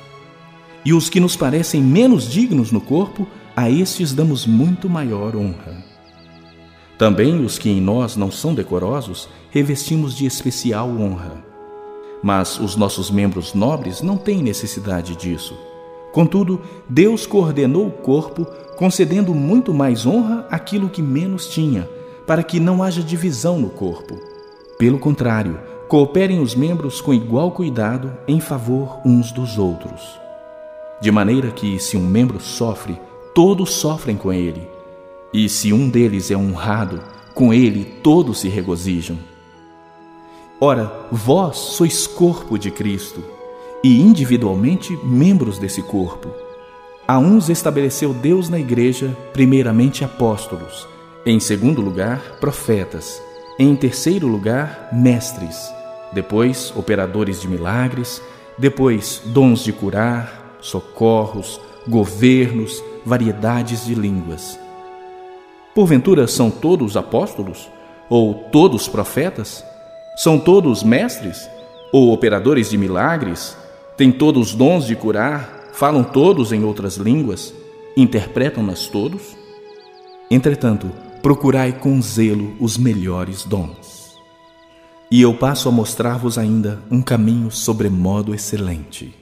E 0.84 0.94
os 0.94 1.10
que 1.10 1.22
nos 1.22 1.38
parecem 1.38 1.82
menos 1.82 2.30
dignos 2.30 2.70
no 2.70 2.82
corpo, 2.82 3.26
a 3.56 3.70
estes 3.70 4.14
damos 4.14 4.46
muito 4.46 4.90
maior 4.90 5.38
honra. 5.38 5.86
Também 6.98 7.46
os 7.46 7.58
que 7.58 7.70
em 7.70 7.80
nós 7.80 8.18
não 8.18 8.30
são 8.30 8.54
decorosos, 8.54 9.30
revestimos 9.52 10.14
de 10.14 10.26
especial 10.26 10.90
honra. 10.90 11.53
Mas 12.24 12.58
os 12.58 12.76
nossos 12.76 13.12
membros 13.12 13.54
nobres 13.54 14.02
não 14.02 14.18
têm 14.18 14.42
necessidade 14.42 15.16
disso 15.16 15.54
Contudo, 16.14 16.62
Deus 16.88 17.26
coordenou 17.26 17.88
o 17.88 17.92
corpo, 17.92 18.46
concedendo 18.78 19.34
muito 19.34 19.74
mais 19.74 20.06
honra 20.06 20.48
àquilo 20.52 20.88
que 20.88 21.02
menos 21.02 21.48
tinha, 21.48 21.90
para 22.28 22.44
que 22.44 22.60
não 22.60 22.84
haja 22.84 23.02
divisão 23.02 23.60
no 23.60 23.72
corpo. 23.72 24.20
Pelo 24.78 25.00
contrário, 25.00 25.60
cooperem 25.88 26.40
os 26.40 26.54
membros 26.54 27.02
com 27.02 27.16
igual 27.16 27.52
cuidado 27.52 28.16
em 28.28 28.40
favor 28.40 29.00
uns 29.04 29.32
dos 29.32 29.58
outros. 29.58 30.20
De 31.02 31.12
maneira 31.12 31.50
que, 31.50 31.80
se 31.80 31.98
um 31.98 32.06
membro 32.06 32.40
sofre, 32.40 33.02
todos 33.34 33.72
sofrem 33.72 34.16
com 34.16 34.32
ele. 34.32 34.70
E 35.34 35.50
se 35.50 35.74
um 35.74 35.90
deles 35.90 36.30
é 36.30 36.38
honrado, 36.38 37.02
com 37.34 37.52
ele 37.52 37.86
todos 38.04 38.40
se 38.40 38.48
regozijam. 38.48 39.18
Ora, 40.60 41.08
vós 41.12 41.58
sois 41.58 42.08
corpo 42.08 42.58
de 42.58 42.72
Cristo 42.72 43.24
e 43.84 44.00
individualmente 44.00 44.98
membros 45.04 45.58
desse 45.58 45.82
corpo. 45.82 46.30
A 47.06 47.18
uns 47.20 47.50
estabeleceu 47.50 48.14
Deus 48.14 48.48
na 48.48 48.60
igreja, 48.60 49.16
primeiramente 49.34 50.06
apóstolos, 50.06 50.88
em 51.26 51.40
segundo 51.40 51.82
lugar, 51.82 52.38
profetas, 52.40 53.22
em 53.60 53.76
terceiro 53.76 54.28
lugar, 54.28 54.90
mestres, 54.94 55.70
depois 56.14 56.72
operadores 56.76 57.42
de 57.42 57.48
milagres, 57.48 58.22
depois 58.58 59.22
dons 59.26 59.64
de 59.64 59.74
curar, 59.74 60.58
socorros, 60.62 61.60
governos, 61.88 62.82
variedades 63.06 63.86
de 63.86 63.96
línguas. 63.96 64.58
Porventura 65.76 66.28
são 66.28 66.50
todos 66.50 66.96
apóstolos? 66.96 67.70
Ou 68.10 68.34
todos 68.52 68.88
profetas? 68.88 69.66
São 70.16 70.40
todos 70.40 70.84
mestres? 70.84 71.50
Ou 71.92 72.14
operadores 72.14 72.70
de 72.70 72.78
milagres? 72.78 73.58
Têm 73.98 74.12
todos 74.12 74.50
os 74.50 74.56
dons 74.56 74.86
de 74.86 74.96
curar, 74.96 75.70
falam 75.74 76.04
todos 76.04 76.52
em 76.52 76.64
outras 76.64 76.98
línguas, 76.98 77.54
interpretam-nas 77.98 78.88
todos? 78.88 79.36
Entretanto, 80.30 80.92
procurai 81.22 81.72
com 81.72 82.00
zelo 82.02 82.56
os 82.60 82.78
melhores 82.78 83.44
dons. 83.44 84.20
E 85.10 85.22
eu 85.22 85.34
passo 85.34 85.68
a 85.70 85.72
mostrar-vos 85.72 86.38
ainda 86.38 86.80
um 86.90 87.02
caminho 87.02 87.50
sobremodo 87.52 88.34
excelente. 88.34 89.16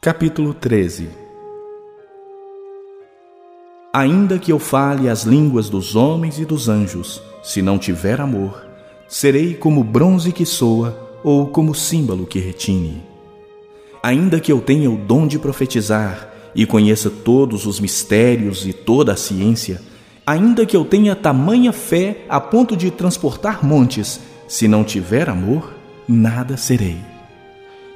Capítulo 0.00 0.54
13 0.54 1.25
Ainda 3.98 4.38
que 4.38 4.52
eu 4.52 4.58
fale 4.58 5.08
as 5.08 5.22
línguas 5.22 5.70
dos 5.70 5.96
homens 5.96 6.38
e 6.38 6.44
dos 6.44 6.68
anjos, 6.68 7.22
se 7.42 7.62
não 7.62 7.78
tiver 7.78 8.20
amor, 8.20 8.66
serei 9.08 9.54
como 9.54 9.82
bronze 9.82 10.32
que 10.32 10.44
soa 10.44 11.18
ou 11.24 11.46
como 11.46 11.74
símbolo 11.74 12.26
que 12.26 12.38
retine. 12.38 13.02
Ainda 14.02 14.38
que 14.38 14.52
eu 14.52 14.60
tenha 14.60 14.90
o 14.90 14.98
dom 14.98 15.26
de 15.26 15.38
profetizar 15.38 16.30
e 16.54 16.66
conheça 16.66 17.08
todos 17.08 17.64
os 17.64 17.80
mistérios 17.80 18.66
e 18.66 18.74
toda 18.74 19.14
a 19.14 19.16
ciência, 19.16 19.80
ainda 20.26 20.66
que 20.66 20.76
eu 20.76 20.84
tenha 20.84 21.16
tamanha 21.16 21.72
fé 21.72 22.26
a 22.28 22.38
ponto 22.38 22.76
de 22.76 22.90
transportar 22.90 23.64
montes, 23.64 24.20
se 24.46 24.68
não 24.68 24.84
tiver 24.84 25.26
amor, 25.26 25.72
nada 26.06 26.58
serei. 26.58 26.98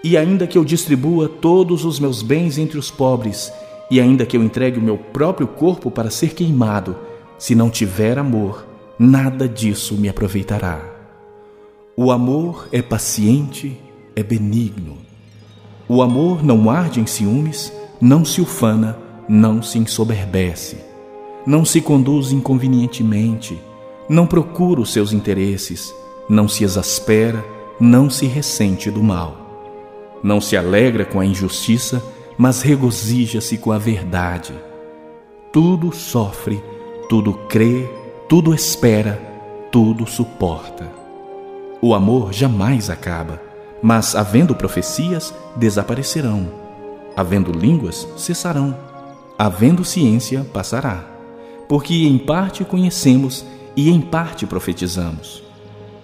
E 0.02 0.16
ainda 0.16 0.46
que 0.46 0.56
eu 0.56 0.64
distribua 0.64 1.28
todos 1.28 1.84
os 1.84 2.00
meus 2.00 2.22
bens 2.22 2.56
entre 2.56 2.78
os 2.78 2.90
pobres 2.90 3.52
e 3.90 4.00
ainda 4.00 4.24
que 4.24 4.37
eu 4.37 4.42
entregue 4.42 4.79
o 4.79 4.83
meu 4.83 4.96
próprio 4.96 5.48
corpo 5.48 5.90
para 5.90 6.11
ser 6.11 6.35
queimado, 6.35 6.96
se 7.38 7.55
não 7.55 7.68
tiver 7.68 8.18
amor, 8.18 8.66
nada 8.98 9.48
disso 9.48 9.94
me 9.96 10.09
aproveitará. 10.09 10.81
O 11.96 12.12
amor 12.12 12.68
é 12.70 12.81
paciente, 12.81 13.79
é 14.14 14.22
benigno. 14.22 14.98
O 15.88 16.03
amor 16.03 16.44
não 16.44 16.70
arde 16.70 17.00
em 17.00 17.07
ciúmes, 17.07 17.72
não 18.00 18.24
se 18.24 18.40
ufana, 18.40 18.96
não 19.29 19.62
se 19.62 19.79
ensoberbece, 19.79 20.79
não 21.44 21.64
se 21.64 21.81
conduz 21.81 22.31
inconvenientemente, 22.31 23.59
não 24.09 24.26
procura 24.26 24.81
os 24.81 24.92
seus 24.92 25.12
interesses, 25.12 25.92
não 26.29 26.46
se 26.46 26.62
exaspera, 26.62 27.44
não 27.81 28.09
se 28.09 28.26
ressente 28.26 28.90
do 28.90 29.03
mal, 29.03 29.37
não 30.22 30.40
se 30.40 30.57
alegra 30.57 31.05
com 31.05 31.18
a 31.18 31.24
injustiça, 31.24 32.03
mas 32.40 32.62
regozija-se 32.62 33.59
com 33.59 33.70
a 33.70 33.76
verdade. 33.76 34.55
Tudo 35.53 35.94
sofre, 35.94 36.64
tudo 37.07 37.35
crê, 37.35 37.87
tudo 38.31 38.55
espera, 38.55 39.20
tudo 39.70 40.07
suporta. 40.07 40.90
O 41.83 41.94
amor 41.94 42.33
jamais 42.33 42.88
acaba, 42.88 43.42
mas 43.83 44.14
havendo 44.14 44.55
profecias, 44.55 45.35
desaparecerão. 45.55 46.50
Havendo 47.14 47.53
línguas, 47.53 48.09
cessarão. 48.16 48.74
Havendo 49.38 49.85
ciência, 49.85 50.42
passará. 50.50 51.05
Porque 51.68 52.07
em 52.07 52.16
parte 52.16 52.64
conhecemos 52.64 53.44
e 53.76 53.90
em 53.90 54.00
parte 54.00 54.46
profetizamos. 54.46 55.42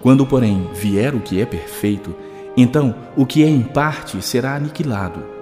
Quando, 0.03 0.23
porém, 0.23 0.69
vier 0.71 1.15
o 1.15 1.19
que 1.19 1.41
é 1.41 1.47
perfeito, 1.47 2.13
então 2.55 2.93
o 3.15 3.25
que 3.25 3.43
é 3.43 3.47
em 3.47 3.63
parte 3.63 4.21
será 4.21 4.55
aniquilado. 4.55 5.36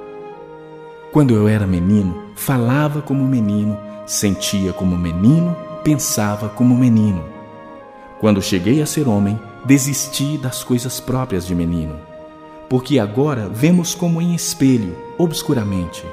Quando 1.15 1.33
eu 1.33 1.47
era 1.47 1.65
menino, 1.65 2.23
falava 2.35 3.01
como 3.01 3.25
menino, 3.25 3.79
sentia 4.05 4.73
como 4.73 4.97
menino, 4.97 5.55
pensava 5.81 6.49
como 6.49 6.75
menino. 6.75 7.23
Quando 8.19 8.41
cheguei 8.41 8.81
a 8.81 8.85
ser 8.85 9.07
homem, 9.07 9.39
desisti 9.63 10.37
das 10.37 10.61
coisas 10.61 10.99
próprias 10.99 11.47
de 11.47 11.55
menino, 11.55 11.95
porque 12.67 12.99
agora 12.99 13.47
vemos 13.47 13.95
como 13.95 14.21
em 14.21 14.35
espelho, 14.35 14.93
obscuramente. 15.17 16.03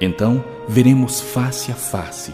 Então 0.00 0.44
veremos 0.68 1.20
face 1.20 1.72
a 1.72 1.74
face. 1.74 2.32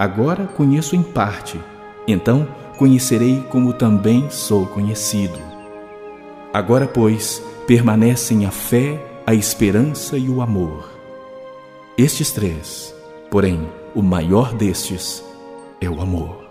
Agora 0.00 0.48
conheço 0.48 0.96
em 0.96 1.02
parte, 1.04 1.60
então 2.08 2.48
conhecerei 2.76 3.46
como 3.50 3.72
também 3.72 4.28
sou 4.30 4.66
conhecido. 4.66 5.38
Agora, 6.52 6.88
pois, 6.88 7.40
permanecem 7.68 8.46
a 8.46 8.50
fé, 8.50 9.00
a 9.28 9.34
esperança 9.34 10.16
e 10.16 10.30
o 10.30 10.40
amor. 10.40 10.90
Estes 11.98 12.30
três, 12.30 12.94
porém, 13.30 13.68
o 13.94 14.00
maior 14.00 14.54
destes 14.54 15.22
é 15.82 15.90
o 15.90 16.00
amor. 16.00 16.48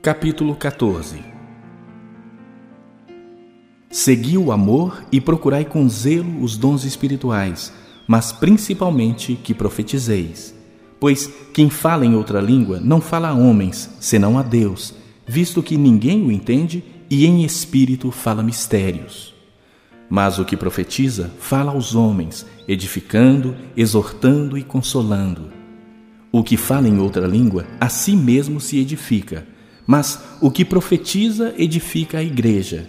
Capítulo 0.00 0.56
14 0.56 1.22
Segui 3.90 4.38
o 4.38 4.50
amor 4.50 5.04
e 5.12 5.20
procurai 5.20 5.66
com 5.66 5.86
zelo 5.86 6.42
os 6.42 6.56
dons 6.56 6.84
espirituais, 6.84 7.74
mas 8.06 8.32
principalmente 8.32 9.36
que 9.36 9.52
profetizeis. 9.52 10.55
Pois 10.98 11.30
quem 11.52 11.68
fala 11.68 12.04
em 12.04 12.14
outra 12.14 12.40
língua 12.40 12.80
não 12.80 13.00
fala 13.00 13.28
a 13.28 13.34
homens, 13.34 13.90
senão 14.00 14.38
a 14.38 14.42
Deus, 14.42 14.94
visto 15.26 15.62
que 15.62 15.76
ninguém 15.76 16.22
o 16.22 16.32
entende 16.32 16.82
e 17.10 17.26
em 17.26 17.44
espírito 17.44 18.10
fala 18.10 18.42
mistérios. 18.42 19.34
Mas 20.08 20.38
o 20.38 20.44
que 20.44 20.56
profetiza 20.56 21.32
fala 21.38 21.72
aos 21.72 21.94
homens, 21.94 22.46
edificando, 22.66 23.56
exortando 23.76 24.56
e 24.56 24.62
consolando. 24.62 25.50
O 26.32 26.42
que 26.42 26.56
fala 26.56 26.88
em 26.88 26.98
outra 26.98 27.26
língua 27.26 27.66
a 27.80 27.88
si 27.88 28.14
mesmo 28.14 28.60
se 28.60 28.78
edifica 28.78 29.46
mas 29.86 30.20
o 30.40 30.50
que 30.50 30.64
profetiza 30.64 31.54
edifica 31.56 32.18
a 32.18 32.22
igreja. 32.22 32.86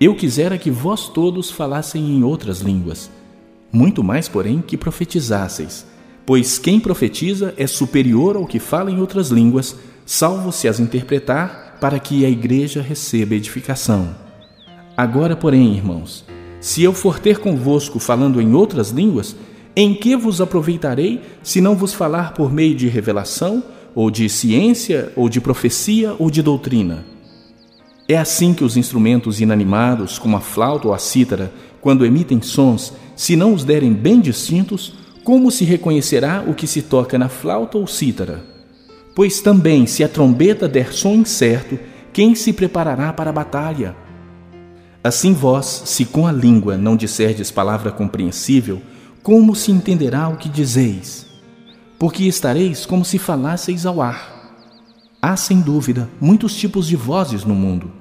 Eu 0.00 0.14
quisera 0.14 0.58
que 0.58 0.70
vós 0.70 1.08
todos 1.08 1.50
falassem 1.50 2.10
em 2.10 2.24
outras 2.24 2.60
línguas, 2.60 3.10
muito 3.72 4.02
mais, 4.02 4.28
porém, 4.28 4.60
que 4.60 4.76
profetizasseis, 4.76 5.86
pois 6.26 6.58
quem 6.58 6.78
profetiza 6.78 7.54
é 7.56 7.66
superior 7.66 8.36
ao 8.36 8.46
que 8.46 8.58
fala 8.58 8.90
em 8.90 9.00
outras 9.00 9.30
línguas, 9.30 9.76
salvo 10.04 10.52
se 10.52 10.68
as 10.68 10.80
interpretar, 10.80 11.78
para 11.80 11.98
que 11.98 12.24
a 12.24 12.30
igreja 12.30 12.82
receba 12.82 13.34
edificação. 13.34 14.14
Agora, 14.96 15.34
porém, 15.34 15.74
irmãos, 15.74 16.24
se 16.60 16.82
eu 16.82 16.92
for 16.92 17.18
ter 17.18 17.38
convosco 17.38 17.98
falando 17.98 18.40
em 18.40 18.54
outras 18.54 18.90
línguas, 18.90 19.34
em 19.74 19.94
que 19.94 20.14
vos 20.14 20.40
aproveitarei 20.40 21.22
se 21.42 21.60
não 21.60 21.74
vos 21.74 21.94
falar 21.94 22.34
por 22.34 22.52
meio 22.52 22.74
de 22.74 22.86
revelação? 22.86 23.62
ou 23.94 24.10
de 24.10 24.28
ciência, 24.28 25.12
ou 25.16 25.28
de 25.28 25.40
profecia, 25.40 26.14
ou 26.18 26.30
de 26.30 26.42
doutrina. 26.42 27.04
É 28.08 28.16
assim 28.16 28.52
que 28.52 28.64
os 28.64 28.76
instrumentos 28.76 29.40
inanimados, 29.40 30.18
como 30.18 30.36
a 30.36 30.40
flauta 30.40 30.88
ou 30.88 30.94
a 30.94 30.98
cítara, 30.98 31.52
quando 31.80 32.04
emitem 32.04 32.42
sons, 32.42 32.92
se 33.16 33.36
não 33.36 33.54
os 33.54 33.64
derem 33.64 33.92
bem 33.92 34.20
distintos, 34.20 34.94
como 35.24 35.50
se 35.50 35.64
reconhecerá 35.64 36.44
o 36.46 36.54
que 36.54 36.66
se 36.66 36.82
toca 36.82 37.18
na 37.18 37.28
flauta 37.28 37.78
ou 37.78 37.86
cítara? 37.86 38.42
Pois 39.14 39.40
também, 39.40 39.86
se 39.86 40.04
a 40.04 40.08
trombeta 40.08 40.68
der 40.68 40.92
som 40.92 41.14
incerto, 41.14 41.78
quem 42.12 42.34
se 42.34 42.52
preparará 42.52 43.12
para 43.12 43.30
a 43.30 43.32
batalha? 43.32 43.96
Assim 45.02 45.32
vós, 45.32 45.82
se 45.86 46.04
com 46.04 46.26
a 46.26 46.32
língua 46.32 46.76
não 46.76 46.96
disserdes 46.96 47.50
palavra 47.50 47.90
compreensível, 47.90 48.80
como 49.22 49.54
se 49.54 49.70
entenderá 49.70 50.28
o 50.28 50.36
que 50.36 50.48
dizeis? 50.48 51.30
porque 52.00 52.24
estareis 52.24 52.86
como 52.86 53.04
se 53.04 53.18
falasseis 53.18 53.84
ao 53.84 54.00
ar. 54.00 54.56
Há, 55.20 55.36
sem 55.36 55.60
dúvida, 55.60 56.08
muitos 56.18 56.54
tipos 56.54 56.86
de 56.86 56.96
vozes 56.96 57.44
no 57.44 57.54
mundo, 57.54 57.92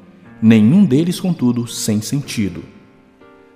nenhum 0.42 0.86
deles, 0.86 1.20
contudo, 1.20 1.68
sem 1.68 2.02
sentido. 2.02 2.64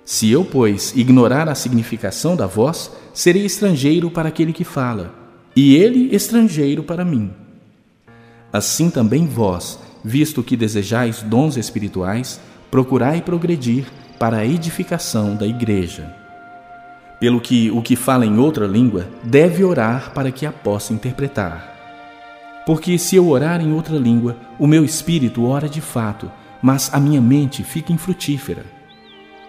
Se 0.04 0.30
eu, 0.30 0.44
pois, 0.44 0.92
ignorar 0.94 1.48
a 1.48 1.54
significação 1.54 2.36
da 2.36 2.46
voz, 2.46 2.90
serei 3.12 3.44
estrangeiro 3.44 4.10
para 4.10 4.28
aquele 4.28 4.52
que 4.52 4.64
fala, 4.64 5.14
e 5.56 5.76
ele 5.76 6.14
estrangeiro 6.14 6.82
para 6.82 7.04
mim. 7.04 7.30
Assim 8.52 8.90
também 8.90 9.26
vós, 9.26 9.78
visto 10.04 10.42
que 10.42 10.56
desejais 10.56 11.22
dons 11.22 11.56
espirituais, 11.56 12.40
procurai 12.70 13.22
progredir 13.22 13.86
para 14.18 14.38
a 14.38 14.46
edificação 14.46 15.34
da 15.36 15.46
igreja 15.46 16.24
pelo 17.24 17.40
que 17.40 17.70
o 17.70 17.80
que 17.80 17.96
fala 17.96 18.26
em 18.26 18.38
outra 18.38 18.66
língua 18.66 19.08
deve 19.22 19.64
orar 19.64 20.12
para 20.12 20.30
que 20.30 20.44
a 20.44 20.52
possa 20.52 20.92
interpretar. 20.92 21.72
Porque 22.66 22.98
se 22.98 23.16
eu 23.16 23.28
orar 23.28 23.62
em 23.62 23.72
outra 23.72 23.96
língua, 23.96 24.36
o 24.58 24.66
meu 24.66 24.84
espírito 24.84 25.46
ora 25.46 25.66
de 25.66 25.80
fato, 25.80 26.30
mas 26.60 26.92
a 26.92 27.00
minha 27.00 27.22
mente 27.22 27.64
fica 27.64 27.94
infrutífera. 27.94 28.66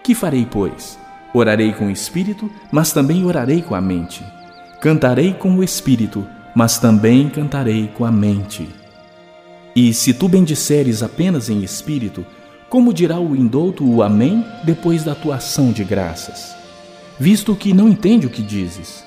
Que 0.06 0.14
farei, 0.14 0.46
pois? 0.48 0.96
Orarei 1.34 1.72
com 1.72 1.88
o 1.88 1.90
espírito, 1.90 2.48
mas 2.70 2.92
também 2.92 3.24
orarei 3.24 3.60
com 3.60 3.74
a 3.74 3.80
mente. 3.80 4.24
Cantarei 4.80 5.34
com 5.34 5.56
o 5.56 5.64
espírito, 5.64 6.24
mas 6.54 6.78
também 6.78 7.28
cantarei 7.28 7.88
com 7.88 8.04
a 8.04 8.12
mente. 8.12 8.68
E 9.74 9.92
se 9.92 10.14
tu 10.14 10.28
bendisseres 10.28 11.02
apenas 11.02 11.50
em 11.50 11.64
espírito, 11.64 12.24
como 12.68 12.94
dirá 12.94 13.18
o 13.18 13.34
indouto 13.34 13.84
o 13.84 14.00
Amém 14.00 14.44
depois 14.62 15.02
da 15.02 15.12
tua 15.12 15.34
ação 15.34 15.72
de 15.72 15.82
graças? 15.82 16.54
visto 17.18 17.56
que 17.56 17.74
não 17.74 17.88
entende 17.88 18.28
o 18.28 18.30
que 18.30 18.44
dizes. 18.44 19.04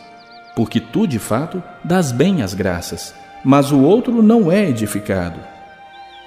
Porque 0.58 0.82
tu, 0.82 1.08
de 1.08 1.18
fato, 1.18 1.64
dás 1.82 2.12
bem 2.12 2.42
as 2.42 2.54
graças, 2.54 3.14
mas 3.42 3.72
o 3.72 3.80
outro 3.80 4.22
não 4.22 4.52
é 4.52 4.68
edificado. 4.68 5.40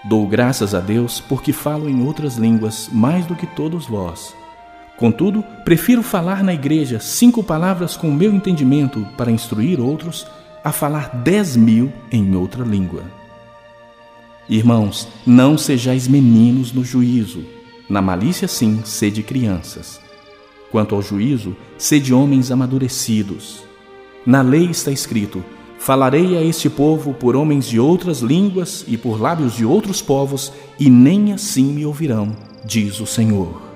Dou 0.03 0.27
graças 0.27 0.75
a 0.75 0.81
Deus 0.81 1.21
porque 1.21 1.53
falo 1.53 1.91
em 1.91 2.03
outras 2.07 2.37
línguas 2.37 2.89
mais 2.91 3.27
do 3.27 3.35
que 3.35 3.47
todos 3.47 3.85
vós. 3.85 4.35
Contudo, 4.97 5.43
prefiro 5.65 6.03
falar 6.03 6.45
na 6.45 6.55
igreja 6.55 7.01
cinco 7.01 7.43
palavras 7.43 7.97
com 7.97 8.09
o 8.09 8.15
meu 8.15 8.33
entendimento 8.33 9.07
para 9.17 9.31
instruir 9.31 9.81
outros, 9.81 10.27
a 10.63 10.71
falar 10.71 11.09
dez 11.25 11.57
mil 11.57 11.93
em 12.11 12.37
outra 12.37 12.65
língua. 12.65 13.03
Irmãos, 14.49 15.09
não 15.27 15.57
sejais 15.57 16.07
meninos 16.07 16.73
no 16.73 16.85
juízo, 16.85 17.45
na 17.89 18.03
malícia 18.03 18.47
sim, 18.47 18.81
sede 18.85 19.23
crianças. 19.23 20.01
Quanto 20.71 20.95
ao 20.95 21.03
juízo, 21.03 21.57
sede 21.77 22.15
homens 22.15 22.51
amadurecidos. 22.51 23.65
Na 24.25 24.41
lei 24.41 24.67
está 24.67 24.91
escrito: 24.91 25.45
Falarei 25.79 26.37
a 26.37 26.43
este 26.43 26.71
povo 26.71 27.13
por 27.13 27.35
homens 27.35 27.67
de 27.67 27.81
outras 27.81 28.21
línguas 28.21 28.85
e 28.87 28.97
por 28.97 29.21
lábios 29.21 29.55
de 29.55 29.65
outros 29.65 30.01
povos, 30.01 30.53
e 30.79 30.89
nem 30.89 31.33
assim 31.33 31.65
me 31.65 31.85
ouvirão, 31.85 32.37
diz 32.65 33.01
o 33.01 33.07
Senhor. 33.07 33.72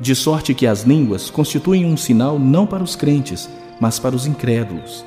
De 0.00 0.14
sorte 0.14 0.54
que 0.54 0.66
as 0.66 0.82
línguas 0.82 1.28
constituem 1.28 1.84
um 1.84 1.96
sinal 1.96 2.38
não 2.38 2.66
para 2.66 2.84
os 2.84 2.94
crentes, 2.94 3.48
mas 3.80 3.98
para 3.98 4.14
os 4.14 4.26
incrédulos. 4.26 5.04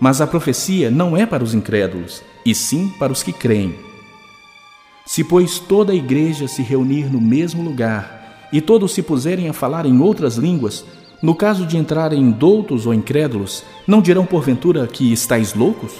Mas 0.00 0.20
a 0.20 0.26
profecia 0.26 0.90
não 0.90 1.16
é 1.16 1.24
para 1.24 1.44
os 1.44 1.54
incrédulos, 1.54 2.22
e 2.44 2.54
sim 2.54 2.88
para 2.98 3.12
os 3.12 3.22
que 3.22 3.32
creem. 3.32 3.74
Se, 5.06 5.22
pois, 5.22 5.60
toda 5.60 5.92
a 5.92 5.96
igreja 5.96 6.48
se 6.48 6.60
reunir 6.60 7.04
no 7.04 7.20
mesmo 7.20 7.62
lugar, 7.62 8.48
e 8.52 8.60
todos 8.60 8.92
se 8.92 9.02
puserem 9.02 9.48
a 9.48 9.52
falar 9.52 9.86
em 9.86 10.00
outras 10.00 10.36
línguas, 10.36 10.84
no 11.22 11.36
caso 11.36 11.64
de 11.64 11.76
entrarem 11.76 12.32
doutos 12.32 12.84
ou 12.84 12.92
incrédulos, 12.92 13.62
não 13.86 14.02
dirão 14.02 14.26
porventura 14.26 14.86
que 14.88 15.12
estáis 15.12 15.54
loucos? 15.54 15.92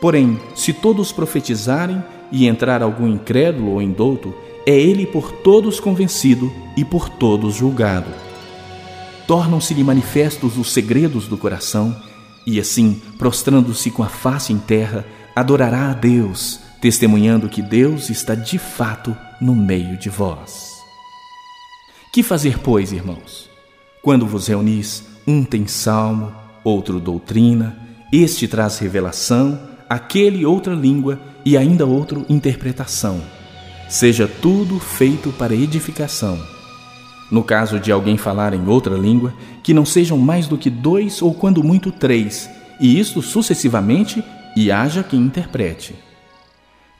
Porém, 0.00 0.40
se 0.56 0.72
todos 0.72 1.12
profetizarem 1.12 2.02
e 2.32 2.48
entrar 2.48 2.82
algum 2.82 3.06
incrédulo 3.06 3.74
ou 3.74 3.82
indouto, 3.82 4.34
é 4.66 4.78
ele 4.78 5.06
por 5.06 5.32
todos 5.32 5.80
convencido 5.80 6.52
e 6.76 6.84
por 6.84 7.08
todos 7.08 7.54
julgado. 7.54 8.10
Tornam-se-lhe 9.26 9.84
manifestos 9.84 10.58
os 10.58 10.72
segredos 10.72 11.26
do 11.26 11.36
coração, 11.36 11.96
e 12.46 12.58
assim, 12.58 13.00
prostrando-se 13.18 13.90
com 13.90 14.02
a 14.02 14.08
face 14.08 14.52
em 14.52 14.58
terra, 14.58 15.06
adorará 15.34 15.90
a 15.90 15.94
Deus, 15.94 16.60
testemunhando 16.80 17.48
que 17.48 17.62
Deus 17.62 18.10
está 18.10 18.34
de 18.34 18.58
fato 18.58 19.16
no 19.40 19.54
meio 19.54 19.96
de 19.96 20.08
vós. 20.08 20.72
Que 22.12 22.22
fazer, 22.22 22.58
pois, 22.58 22.92
irmãos? 22.92 23.48
Quando 24.02 24.26
vos 24.26 24.48
reunis, 24.48 25.04
um 25.26 25.44
tem 25.44 25.66
salmo, 25.66 26.32
outro 26.64 27.00
doutrina, 27.00 27.78
este 28.12 28.46
traz 28.46 28.78
revelação, 28.78 29.58
aquele 29.88 30.44
outra 30.44 30.74
língua 30.74 31.20
e 31.44 31.56
ainda 31.56 31.86
outro 31.86 32.26
interpretação. 32.28 33.22
Seja 33.92 34.26
tudo 34.26 34.80
feito 34.80 35.30
para 35.32 35.54
edificação. 35.54 36.40
No 37.30 37.44
caso 37.44 37.78
de 37.78 37.92
alguém 37.92 38.16
falar 38.16 38.54
em 38.54 38.66
outra 38.66 38.96
língua, 38.96 39.34
que 39.62 39.74
não 39.74 39.84
sejam 39.84 40.16
mais 40.16 40.48
do 40.48 40.56
que 40.56 40.70
dois 40.70 41.20
ou 41.20 41.34
quando 41.34 41.62
muito 41.62 41.92
três, 41.92 42.48
e 42.80 42.98
isto 42.98 43.20
sucessivamente, 43.20 44.24
e 44.56 44.72
haja 44.72 45.02
quem 45.02 45.20
interprete. 45.20 45.94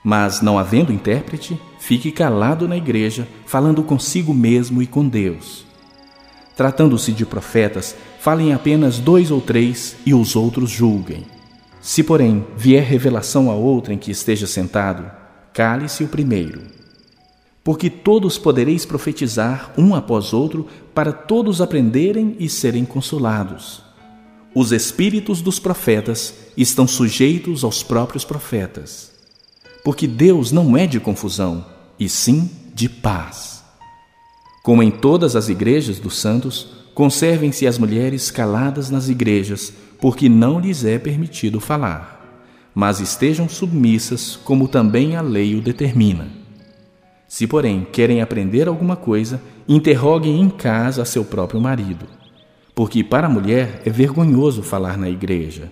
Mas, 0.05 0.43
não 0.43 0.59
havendo 0.59 0.93
intérprete, 0.93 1.59
fique 1.79 2.13
calado 2.13 2.69
na 2.69 2.77
igreja, 2.77 3.27
falando 3.47 3.83
consigo 3.83 4.35
mesmo 4.35 4.83
e 4.83 4.87
com 4.87 5.09
Deus. 5.09 5.65
Tratando-se 6.55 7.11
de 7.11 7.25
profetas, 7.25 7.97
falem 8.21 8.53
apenas 8.53 8.99
dois 8.99 9.31
ou 9.31 9.41
três 9.41 9.97
e 10.05 10.13
os 10.13 10.37
outros 10.37 10.71
julguem. 10.71 11.25
Se, 11.81 12.03
porém, 12.03 12.45
vier 12.55 12.85
revelação 12.85 13.51
a 13.51 13.55
outrem 13.55 13.97
que 13.97 14.11
esteja 14.11 14.47
sentado, 14.47 15.11
cale-se 15.55 16.05
o 16.05 16.09
primeiro. 16.09 16.82
Porque 17.65 17.89
todos 17.89 18.39
podereis 18.39 18.85
profetizar 18.85 19.73
um 19.79 19.95
após 19.95 20.33
outro, 20.33 20.67
para 20.95 21.13
todos 21.13 21.61
aprenderem 21.61 22.37
e 22.39 22.49
serem 22.49 22.85
consolados. 22.85 23.83
Os 24.55 24.73
espíritos 24.73 25.41
dos 25.41 25.59
profetas 25.59 26.35
estão 26.57 26.87
sujeitos 26.87 27.65
aos 27.65 27.83
próprios 27.83 28.25
profetas. 28.25 29.13
Porque 29.85 30.07
Deus 30.07 30.53
não 30.53 30.77
é 30.77 30.87
de 30.87 31.01
confusão, 31.01 31.65
e 31.99 32.09
sim 32.09 32.51
de 32.75 32.89
paz. 32.89 33.63
Como 34.63 34.83
em 34.83 34.91
todas 34.91 35.35
as 35.35 35.49
igrejas 35.49 35.99
dos 35.99 36.19
santos, 36.19 36.69
conservem-se 36.95 37.67
as 37.67 37.79
mulheres 37.79 38.31
caladas 38.31 38.91
nas 38.91 39.09
igrejas, 39.09 39.73
porque 40.01 40.29
não 40.29 40.61
lhes 40.61 40.85
é 40.85 40.99
permitido 40.99 41.61
falar, 41.61 42.43
mas 42.75 43.01
estejam 43.01 43.49
submissas, 43.49 44.37
como 44.37 44.69
também 44.69 45.17
a 45.17 45.23
lei 45.23 45.55
o 45.55 45.63
determina. 45.63 46.42
Se, 47.33 47.47
porém, 47.47 47.87
querem 47.91 48.21
aprender 48.21 48.69
alguma 48.69 48.97
coisa, 48.97 49.41
interroguem 49.67 50.41
em 50.41 50.51
casa 50.51 51.03
a 51.03 51.05
seu 51.07 51.25
próprio 51.25 51.61
marido 51.61 52.07
porque 52.75 53.05
para 53.05 53.27
a 53.27 53.31
mulher 53.31 53.83
é 53.85 53.91
vergonhoso 53.91 54.63
falar 54.63 54.97
na 54.97 55.09
igreja. 55.09 55.71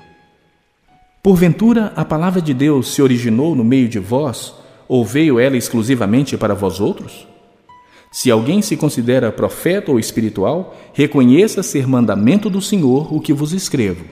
Porventura, 1.22 1.92
a 1.96 2.04
palavra 2.04 2.40
de 2.40 2.54
Deus 2.54 2.94
se 2.94 3.02
originou 3.02 3.54
no 3.54 3.64
meio 3.64 3.88
de 3.88 3.98
vós, 3.98 4.54
ou 4.88 5.04
veio 5.04 5.38
ela 5.38 5.56
exclusivamente 5.56 6.36
para 6.36 6.54
vós 6.54 6.80
outros? 6.80 7.26
Se 8.12 8.30
alguém 8.30 8.60
se 8.60 8.76
considera 8.76 9.30
profeta 9.30 9.92
ou 9.92 9.98
espiritual, 9.98 10.76
reconheça 10.92 11.62
ser 11.62 11.86
mandamento 11.86 12.50
do 12.50 12.60
Senhor 12.60 13.14
o 13.14 13.20
que 13.20 13.32
vos 13.32 13.52
escrevo. 13.52 14.04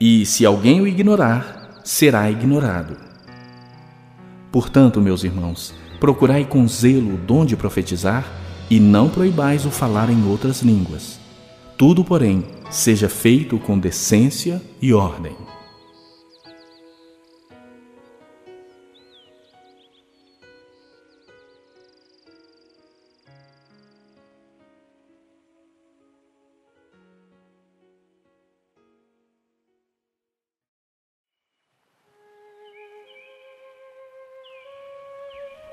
E 0.00 0.26
se 0.26 0.44
alguém 0.44 0.80
o 0.80 0.86
ignorar, 0.86 1.80
será 1.84 2.30
ignorado. 2.30 2.96
Portanto, 4.50 5.00
meus 5.00 5.22
irmãos, 5.22 5.72
procurai 6.00 6.44
com 6.44 6.66
zelo 6.66 7.14
o 7.14 7.18
dom 7.18 7.44
de 7.44 7.56
profetizar 7.56 8.26
e 8.68 8.80
não 8.80 9.08
proibais 9.08 9.66
o 9.66 9.70
falar 9.70 10.10
em 10.10 10.26
outras 10.26 10.62
línguas 10.62 11.20
tudo, 11.80 12.04
porém, 12.04 12.44
seja 12.70 13.08
feito 13.08 13.58
com 13.58 13.78
decência 13.78 14.60
e 14.82 14.92
ordem. 14.92 15.32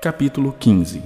Capítulo 0.08 0.56
15 0.58 1.02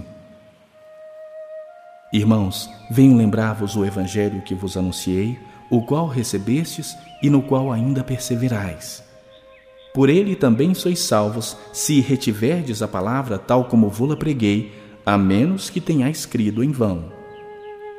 Irmãos, 2.13 2.71
venho 2.89 3.17
lembrar-vos 3.17 3.75
o 3.75 3.85
evangelho 3.85 4.43
que 4.43 4.55
vos 4.55 4.77
anunciei, 4.77 5.37
o 5.69 5.83
qual 5.83 6.07
recebestes 6.07 6.97
e 7.21 7.29
no 7.29 7.43
qual 7.43 7.73
ainda 7.73 8.05
perseverais. 8.05 9.03
Por 9.93 10.09
ele 10.09 10.37
também 10.37 10.73
sois 10.73 11.01
salvos, 11.01 11.57
se 11.73 12.01
retiverdes 12.01 12.81
a 12.81 12.87
palavra 12.87 13.41
tal 13.41 13.65
como 13.65 13.89
vou-la 13.89 14.17
preguei, 14.17 14.73
a 15.05 15.19
menos 15.19 15.69
que 15.69 15.81
tenhais 15.81 16.25
crido 16.25 16.63
em 16.63 16.71
vão. 16.71 17.13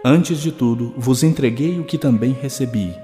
Antes 0.06 0.40
de 0.40 0.54
tudo, 0.54 0.94
vos 0.96 1.22
entreguei 1.22 1.82
o 1.82 1.84
que 1.84 1.98
também 1.98 2.32
recebi, 2.32 2.96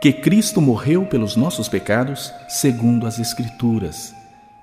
que 0.00 0.10
Cristo 0.10 0.58
morreu 0.58 1.04
pelos 1.04 1.36
nossos 1.36 1.68
pecados, 1.68 2.32
segundo 2.48 3.06
as 3.06 3.18
Escrituras, 3.18 4.14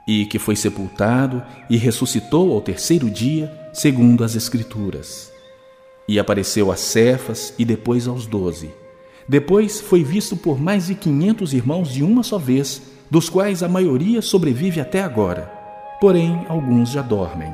e 0.09 0.25
que 0.25 0.39
foi 0.39 0.55
sepultado 0.55 1.43
e 1.69 1.77
ressuscitou 1.77 2.51
ao 2.53 2.61
terceiro 2.61 3.09
dia, 3.09 3.51
segundo 3.71 4.23
as 4.23 4.35
Escrituras 4.35 5.29
e 6.09 6.17
apareceu 6.17 6.71
a 6.71 6.75
Cefas 6.75 7.53
e 7.59 7.63
depois 7.63 8.07
aos 8.07 8.25
doze. 8.25 8.71
Depois 9.27 9.79
foi 9.79 10.03
visto 10.03 10.35
por 10.35 10.59
mais 10.59 10.87
de 10.87 10.95
quinhentos 10.95 11.53
irmãos 11.53 11.93
de 11.93 12.03
uma 12.03 12.23
só 12.23 12.39
vez, 12.39 12.81
dos 13.11 13.29
quais 13.29 13.61
a 13.61 13.69
maioria 13.69 14.19
sobrevive 14.19 14.81
até 14.81 15.03
agora, 15.03 15.53
porém 16.01 16.47
alguns 16.49 16.89
já 16.89 17.03
dormem. 17.03 17.53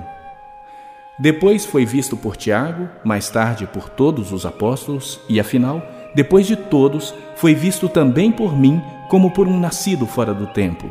Depois 1.19 1.65
foi 1.65 1.85
visto 1.85 2.15
por 2.15 2.37
Tiago, 2.37 2.87
mais 3.03 3.29
tarde 3.29 3.67
por 3.67 3.89
todos 3.89 4.31
os 4.31 4.45
apóstolos, 4.45 5.19
e 5.27 5.37
afinal, 5.37 5.85
depois 6.15 6.47
de 6.47 6.55
todos, 6.55 7.13
foi 7.35 7.53
visto 7.53 7.89
também 7.89 8.31
por 8.31 8.57
mim, 8.57 8.81
como 9.09 9.31
por 9.31 9.49
um 9.49 9.59
nascido 9.59 10.05
fora 10.05 10.33
do 10.33 10.47
tempo. 10.47 10.89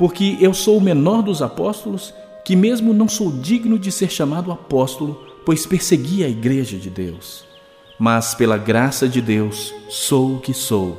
Porque 0.00 0.38
eu 0.40 0.54
sou 0.54 0.78
o 0.78 0.80
menor 0.80 1.20
dos 1.20 1.42
apóstolos, 1.42 2.14
que 2.42 2.56
mesmo 2.56 2.94
não 2.94 3.06
sou 3.06 3.30
digno 3.30 3.78
de 3.78 3.92
ser 3.92 4.10
chamado 4.10 4.50
apóstolo, 4.50 5.22
pois 5.44 5.66
persegui 5.66 6.24
a 6.24 6.28
igreja 6.28 6.78
de 6.78 6.88
Deus. 6.88 7.44
Mas 7.98 8.34
pela 8.34 8.56
graça 8.56 9.06
de 9.06 9.20
Deus 9.20 9.74
sou 9.90 10.36
o 10.36 10.40
que 10.40 10.54
sou, 10.54 10.98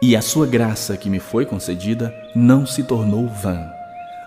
e 0.00 0.16
a 0.16 0.22
sua 0.22 0.46
graça 0.46 0.96
que 0.96 1.10
me 1.10 1.20
foi 1.20 1.44
concedida 1.44 2.10
não 2.34 2.64
se 2.64 2.84
tornou 2.84 3.28
vã. 3.28 3.70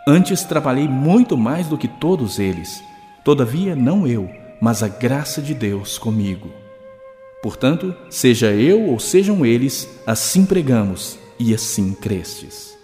Antes 0.07 0.43
trabalhei 0.43 0.87
muito 0.87 1.35
mais 1.35 1.65
do 1.67 1.75
que 1.75 1.87
todos 1.87 2.37
eles, 2.37 2.79
todavia 3.25 3.75
não 3.75 4.05
eu, 4.05 4.29
mas 4.61 4.83
a 4.83 4.87
graça 4.87 5.41
de 5.41 5.55
Deus 5.55 5.97
comigo. 5.97 6.51
Portanto, 7.41 7.95
seja 8.07 8.51
eu 8.51 8.83
ou 8.83 8.99
sejam 8.99 9.43
eles, 9.43 9.89
assim 10.05 10.45
pregamos 10.45 11.17
e 11.39 11.55
assim 11.55 11.93
crestes. 11.93 12.79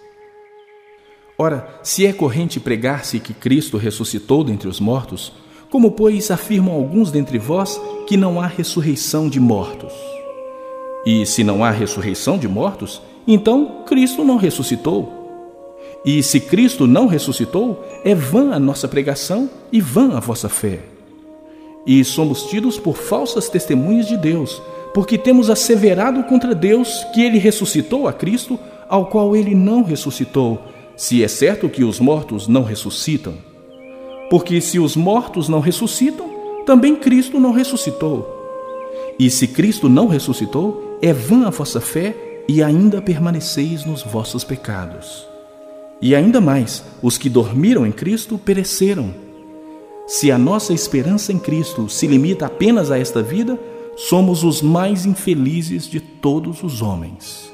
Ora, 1.40 1.68
se 1.84 2.04
é 2.04 2.12
corrente 2.12 2.58
pregar-se 2.58 3.20
que 3.20 3.32
Cristo 3.32 3.76
ressuscitou 3.76 4.42
dentre 4.42 4.66
os 4.66 4.80
mortos, 4.80 5.32
como, 5.70 5.92
pois, 5.92 6.32
afirmam 6.32 6.74
alguns 6.74 7.12
dentre 7.12 7.38
vós 7.38 7.80
que 8.08 8.16
não 8.16 8.40
há 8.40 8.48
ressurreição 8.48 9.28
de 9.28 9.38
mortos? 9.38 9.92
E 11.06 11.24
se 11.24 11.44
não 11.44 11.62
há 11.62 11.70
ressurreição 11.70 12.36
de 12.36 12.48
mortos, 12.48 13.00
então 13.24 13.84
Cristo 13.86 14.24
não 14.24 14.36
ressuscitou. 14.36 15.14
E 16.04 16.24
se 16.24 16.40
Cristo 16.40 16.88
não 16.88 17.06
ressuscitou, 17.06 17.84
é 18.04 18.16
vã 18.16 18.52
a 18.52 18.58
nossa 18.58 18.88
pregação 18.88 19.48
e 19.70 19.80
vã 19.80 20.16
a 20.16 20.20
vossa 20.20 20.48
fé. 20.48 20.80
E 21.86 22.02
somos 22.02 22.46
tidos 22.46 22.80
por 22.80 22.96
falsas 22.96 23.48
testemunhas 23.48 24.08
de 24.08 24.16
Deus, 24.16 24.60
porque 24.92 25.16
temos 25.16 25.50
asseverado 25.50 26.24
contra 26.24 26.52
Deus 26.52 27.06
que 27.14 27.22
ele 27.22 27.38
ressuscitou 27.38 28.08
a 28.08 28.12
Cristo, 28.12 28.58
ao 28.88 29.06
qual 29.06 29.36
ele 29.36 29.54
não 29.54 29.84
ressuscitou, 29.84 30.60
se 30.98 31.22
é 31.22 31.28
certo 31.28 31.68
que 31.68 31.84
os 31.84 32.00
mortos 32.00 32.48
não 32.48 32.64
ressuscitam. 32.64 33.34
Porque 34.28 34.60
se 34.60 34.80
os 34.80 34.96
mortos 34.96 35.48
não 35.48 35.60
ressuscitam, 35.60 36.28
também 36.66 36.96
Cristo 36.96 37.38
não 37.38 37.52
ressuscitou. 37.52 38.28
E 39.16 39.30
se 39.30 39.46
Cristo 39.46 39.88
não 39.88 40.08
ressuscitou, 40.08 40.98
é 41.00 41.12
vã 41.12 41.46
a 41.46 41.50
vossa 41.50 41.80
fé 41.80 42.42
e 42.48 42.64
ainda 42.64 43.00
permaneceis 43.00 43.86
nos 43.86 44.02
vossos 44.02 44.42
pecados. 44.42 45.24
E 46.02 46.16
ainda 46.16 46.40
mais, 46.40 46.84
os 47.00 47.16
que 47.16 47.28
dormiram 47.28 47.86
em 47.86 47.92
Cristo 47.92 48.36
pereceram. 48.36 49.14
Se 50.04 50.32
a 50.32 50.38
nossa 50.38 50.72
esperança 50.72 51.32
em 51.32 51.38
Cristo 51.38 51.88
se 51.88 52.08
limita 52.08 52.46
apenas 52.46 52.90
a 52.90 52.98
esta 52.98 53.22
vida, 53.22 53.56
somos 53.96 54.42
os 54.42 54.60
mais 54.60 55.06
infelizes 55.06 55.88
de 55.88 56.00
todos 56.00 56.64
os 56.64 56.82
homens. 56.82 57.52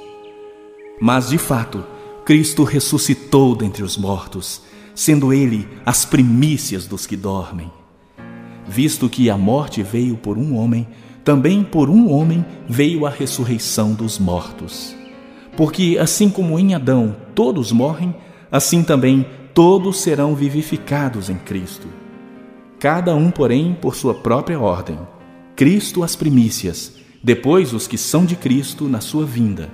Mas, 0.99 1.29
de 1.29 1.37
fato, 1.37 1.85
Cristo 2.25 2.65
ressuscitou 2.65 3.55
dentre 3.55 3.83
os 3.83 3.97
mortos 3.97 4.63
sendo 4.95 5.33
ele 5.33 5.69
as 5.85 6.05
primícias 6.05 6.87
dos 6.87 7.07
que 7.07 7.17
dormem. 7.17 7.71
Visto 8.67 9.09
que 9.09 9.29
a 9.29 9.37
morte 9.37 9.83
veio 9.83 10.17
por 10.17 10.39
um 10.39 10.57
homem, 10.57 10.87
também 11.25 11.65
por 11.65 11.91
um 11.91 12.11
homem 12.11 12.45
veio 12.69 13.05
a 13.05 13.11
ressurreição 13.11 13.93
dos 13.93 14.19
mortos. 14.19 14.95
Porque 15.57 15.99
assim 16.01 16.31
como 16.31 16.59
em 16.59 16.75
Adão 16.75 17.17
todos 17.35 17.73
morrem, 17.73 18.15
assim 18.51 18.83
também 18.83 19.27
todos 19.53 20.01
serão 20.01 20.35
vivificados 20.35 21.29
em 21.29 21.37
Cristo. 21.37 21.89
Cada 22.79 23.15
um, 23.15 23.31
porém, 23.31 23.77
por 23.81 23.95
sua 23.95 24.15
própria 24.15 24.59
ordem. 24.61 24.99
Cristo 25.57 26.03
as 26.03 26.17
primícias, 26.17 26.93
depois 27.23 27.73
os 27.73 27.87
que 27.87 27.97
são 27.97 28.25
de 28.25 28.37
Cristo 28.37 28.89
na 28.89 29.01
sua 29.01 29.25
vinda. 29.25 29.71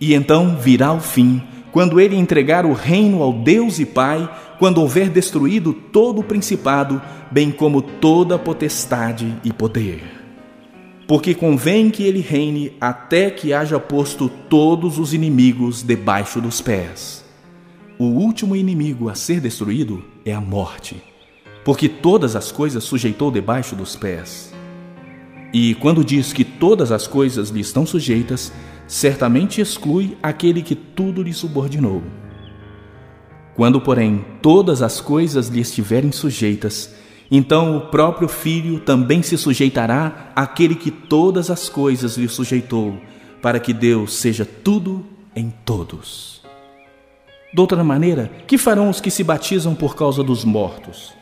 E 0.00 0.14
então 0.14 0.56
virá 0.56 0.92
o 0.92 1.00
fim, 1.00 1.42
quando 1.72 2.00
ele 2.00 2.16
entregar 2.16 2.64
o 2.64 2.72
reino 2.72 3.22
ao 3.22 3.32
Deus 3.32 3.78
e 3.78 3.86
Pai, 3.86 4.28
quando 4.58 4.80
houver 4.80 5.10
destruído 5.10 5.72
todo 5.72 6.20
o 6.20 6.24
principado, 6.24 7.00
bem 7.30 7.50
como 7.50 7.82
toda 7.82 8.38
potestade 8.38 9.34
e 9.44 9.52
poder. 9.52 10.02
Porque 11.06 11.34
convém 11.34 11.90
que 11.90 12.02
ele 12.02 12.20
reine 12.20 12.72
até 12.80 13.30
que 13.30 13.52
haja 13.52 13.78
posto 13.78 14.28
todos 14.28 14.98
os 14.98 15.14
inimigos 15.14 15.82
debaixo 15.82 16.40
dos 16.40 16.60
pés. 16.60 17.24
O 17.98 18.06
último 18.06 18.56
inimigo 18.56 19.08
a 19.08 19.14
ser 19.14 19.40
destruído 19.40 20.04
é 20.24 20.32
a 20.32 20.40
morte, 20.40 21.02
porque 21.64 21.88
todas 21.88 22.34
as 22.34 22.50
coisas 22.50 22.84
sujeitou 22.84 23.30
debaixo 23.30 23.76
dos 23.76 23.94
pés. 23.94 24.52
E 25.52 25.74
quando 25.76 26.04
diz 26.04 26.32
que 26.32 26.44
todas 26.44 26.90
as 26.92 27.06
coisas 27.06 27.50
lhe 27.50 27.60
estão 27.60 27.86
sujeitas, 27.86 28.52
certamente 28.86 29.60
exclui 29.60 30.16
aquele 30.22 30.62
que 30.62 30.74
tudo 30.74 31.22
lhe 31.22 31.32
subordinou. 31.32 32.02
Quando, 33.54 33.80
porém, 33.80 34.24
todas 34.42 34.82
as 34.82 35.00
coisas 35.00 35.48
lhe 35.48 35.60
estiverem 35.60 36.12
sujeitas, 36.12 36.94
então 37.30 37.76
o 37.76 37.80
próprio 37.88 38.28
Filho 38.28 38.80
também 38.80 39.22
se 39.22 39.36
sujeitará 39.36 40.30
àquele 40.36 40.74
que 40.74 40.90
todas 40.90 41.50
as 41.50 41.68
coisas 41.68 42.16
lhe 42.16 42.28
sujeitou, 42.28 42.98
para 43.40 43.58
que 43.58 43.72
Deus 43.72 44.14
seja 44.14 44.44
tudo 44.44 45.04
em 45.34 45.52
todos. 45.64 46.42
De 47.52 47.60
outra 47.60 47.82
maneira, 47.82 48.30
que 48.46 48.58
farão 48.58 48.90
os 48.90 49.00
que 49.00 49.10
se 49.10 49.24
batizam 49.24 49.74
por 49.74 49.96
causa 49.96 50.22
dos 50.22 50.44
mortos? 50.44 51.14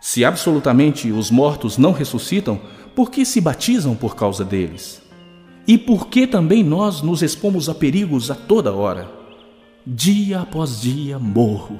Se 0.00 0.24
absolutamente 0.24 1.10
os 1.10 1.30
mortos 1.30 1.78
não 1.78 1.92
ressuscitam, 1.92 2.60
por 2.94 3.10
que 3.10 3.24
se 3.24 3.40
batizam 3.40 3.94
por 3.94 4.16
causa 4.16 4.44
deles? 4.44 5.07
E 5.68 5.76
por 5.76 6.08
que 6.08 6.26
também 6.26 6.64
nós 6.64 7.02
nos 7.02 7.20
expomos 7.22 7.68
a 7.68 7.74
perigos 7.74 8.30
a 8.30 8.34
toda 8.34 8.72
hora? 8.72 9.12
Dia 9.86 10.40
após 10.40 10.80
dia 10.80 11.18
morro. 11.18 11.78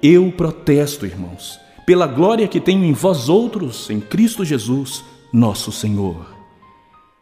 Eu 0.00 0.30
protesto, 0.30 1.04
irmãos, 1.04 1.58
pela 1.84 2.06
glória 2.06 2.46
que 2.46 2.60
tenho 2.60 2.84
em 2.84 2.92
vós 2.92 3.28
outros, 3.28 3.90
em 3.90 4.00
Cristo 4.00 4.44
Jesus, 4.44 5.04
nosso 5.32 5.72
Senhor. 5.72 6.32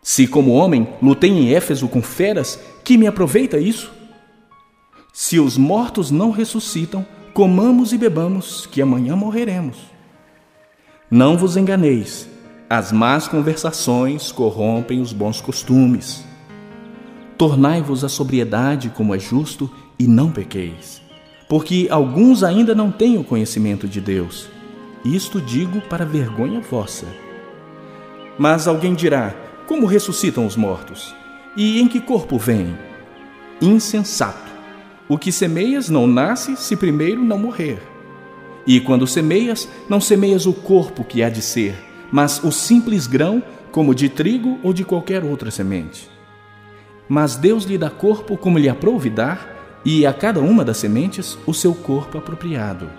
Se, 0.03 0.27
como 0.27 0.53
homem, 0.53 0.87
lutei 1.01 1.31
em 1.31 1.55
Éfeso 1.55 1.89
com 1.89 2.03
feras, 2.03 2.61
que 2.85 2.99
me 2.99 3.07
aproveita 3.07 3.59
isso? 3.59 3.91
Se 5.15 5.41
os 5.41 5.57
mortos 5.57 6.11
não 6.11 6.31
ressuscitam, 6.31 7.07
comamos 7.33 7.95
e 7.95 7.99
bebamos, 7.99 8.67
que 8.67 8.83
amanhã 8.83 9.17
morreremos. 9.17 9.79
Não 11.11 11.39
vos 11.39 11.57
enganeis, 11.57 12.29
as 12.73 12.93
más 12.93 13.27
conversações 13.27 14.31
corrompem 14.31 15.01
os 15.01 15.13
bons 15.13 15.41
costumes. 15.41 16.25
Tornai-vos 17.37 18.05
a 18.05 18.09
sobriedade 18.09 18.91
como 18.91 19.13
é 19.13 19.19
justo 19.19 19.69
e 19.99 20.07
não 20.07 20.31
pequeis, 20.31 21.03
porque 21.49 21.89
alguns 21.91 22.45
ainda 22.45 22.73
não 22.73 22.93
têm 22.93 23.19
o 23.19 23.25
conhecimento 23.25 23.89
de 23.89 24.01
Deus. 24.01 24.49
Isto 25.05 25.41
digo 25.41 25.81
para 25.81 26.05
vergonha 26.05 26.61
vossa. 26.61 27.07
Mas 28.39 28.69
alguém 28.69 28.95
dirá: 28.95 29.35
Como 29.67 29.85
ressuscitam 29.85 30.47
os 30.47 30.55
mortos? 30.55 31.13
E 31.57 31.81
em 31.81 31.89
que 31.89 32.01
corpo 32.01 32.39
vêm? 32.39 32.79
Insensato! 33.61 34.49
O 35.09 35.19
que 35.19 35.33
semeias 35.33 35.89
não 35.89 36.07
nasce 36.07 36.57
se 36.57 36.77
primeiro 36.77 37.25
não 37.25 37.37
morrer. 37.37 37.83
E 38.65 38.79
quando 38.79 39.09
semeias, 39.09 39.69
não 39.89 40.01
semeias 40.01 40.47
o 40.47 40.53
corpo 40.53 41.03
que 41.03 41.21
há 41.21 41.29
de 41.29 41.43
ser, 41.43 41.90
mas 42.11 42.43
o 42.43 42.51
simples 42.51 43.07
grão, 43.07 43.43
como 43.71 43.95
de 43.95 44.09
trigo 44.09 44.59
ou 44.63 44.73
de 44.73 44.85
qualquer 44.85 45.25
outra 45.25 45.51
semente. 45.51 46.09
Mas 47.09 47.37
Deus 47.37 47.65
lhe 47.65 47.79
dá 47.79 47.91
corpo 47.91 48.37
como 48.37 48.59
lhe 48.59 48.69
aprouve 48.69 49.11
dar, 49.11 49.81
e 49.85 50.05
a 50.05 50.13
cada 50.13 50.41
uma 50.41 50.65
das 50.65 50.77
sementes 50.77 51.39
o 51.47 51.55
seu 51.55 51.75
corpo 51.75 52.19
apropriado. 52.19 52.91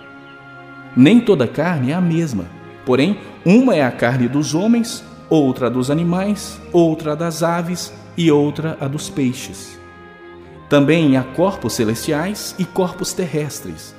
Nem 0.96 1.20
toda 1.20 1.46
carne 1.46 1.92
é 1.92 1.94
a 1.94 2.00
mesma, 2.00 2.46
porém, 2.84 3.18
uma 3.44 3.74
é 3.74 3.82
a 3.82 3.90
carne 3.90 4.28
dos 4.28 4.54
homens, 4.54 5.04
outra 5.30 5.70
dos 5.70 5.90
animais, 5.90 6.60
outra 6.72 7.16
das 7.16 7.42
aves 7.42 7.92
e 8.16 8.30
outra 8.30 8.76
a 8.80 8.88
dos 8.88 9.08
peixes. 9.08 9.78
Também 10.68 11.16
há 11.16 11.22
corpos 11.22 11.74
celestiais 11.74 12.54
e 12.58 12.64
corpos 12.64 13.12
terrestres. 13.12 13.94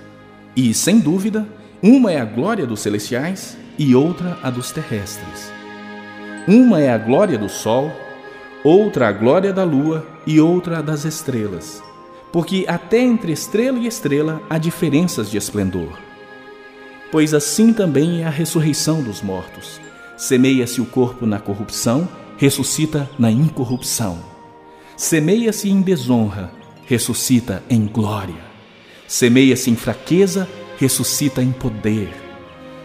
E, 0.55 0.73
sem 0.73 0.99
dúvida, 0.99 1.47
uma 1.81 2.11
é 2.11 2.19
a 2.19 2.25
glória 2.25 2.65
dos 2.65 2.79
celestiais 2.79 3.57
e 3.77 3.95
outra 3.95 4.37
a 4.41 4.49
dos 4.49 4.71
terrestres. 4.71 5.51
Uma 6.47 6.79
é 6.81 6.91
a 6.91 6.97
glória 6.97 7.37
do 7.37 7.49
sol, 7.49 7.91
outra 8.63 9.07
a 9.07 9.11
glória 9.11 9.53
da 9.53 9.63
lua 9.63 10.05
e 10.25 10.39
outra 10.39 10.79
a 10.79 10.81
das 10.81 11.05
estrelas, 11.05 11.81
porque 12.31 12.65
até 12.67 12.99
entre 12.99 13.31
estrela 13.31 13.79
e 13.79 13.87
estrela 13.87 14.41
há 14.49 14.57
diferenças 14.57 15.29
de 15.29 15.37
esplendor 15.37 15.89
pois 17.13 17.31
assim 17.35 17.71
também 17.71 18.23
é 18.23 18.25
a 18.25 18.29
ressurreição 18.31 19.03
dos 19.03 19.21
mortos. 19.21 19.79
Semeia-se 20.17 20.81
o 20.81 20.85
corpo 20.85 21.27
na 21.27 21.37
corrupção, 21.37 22.09
ressuscita 22.37 23.07
na 23.19 23.29
incorrupção. 23.29 24.17
Semeia-se 24.97 25.69
em 25.69 25.79
desonra, 25.79 26.51
ressuscita 26.87 27.61
em 27.69 27.85
glória. 27.85 28.41
Semeia-se 29.07 29.69
em 29.69 29.75
fraqueza, 29.75 30.49
ressuscita 30.79 31.43
em 31.43 31.51
poder. 31.51 32.09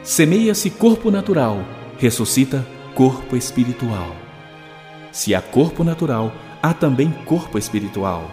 Semeia-se 0.09 0.71
corpo 0.71 1.11
natural, 1.11 1.63
ressuscita 1.99 2.67
corpo 2.95 3.37
espiritual. 3.37 4.17
Se 5.13 5.35
há 5.35 5.43
corpo 5.43 5.85
natural, 5.85 6.33
há 6.63 6.73
também 6.73 7.11
corpo 7.27 7.59
espiritual. 7.59 8.31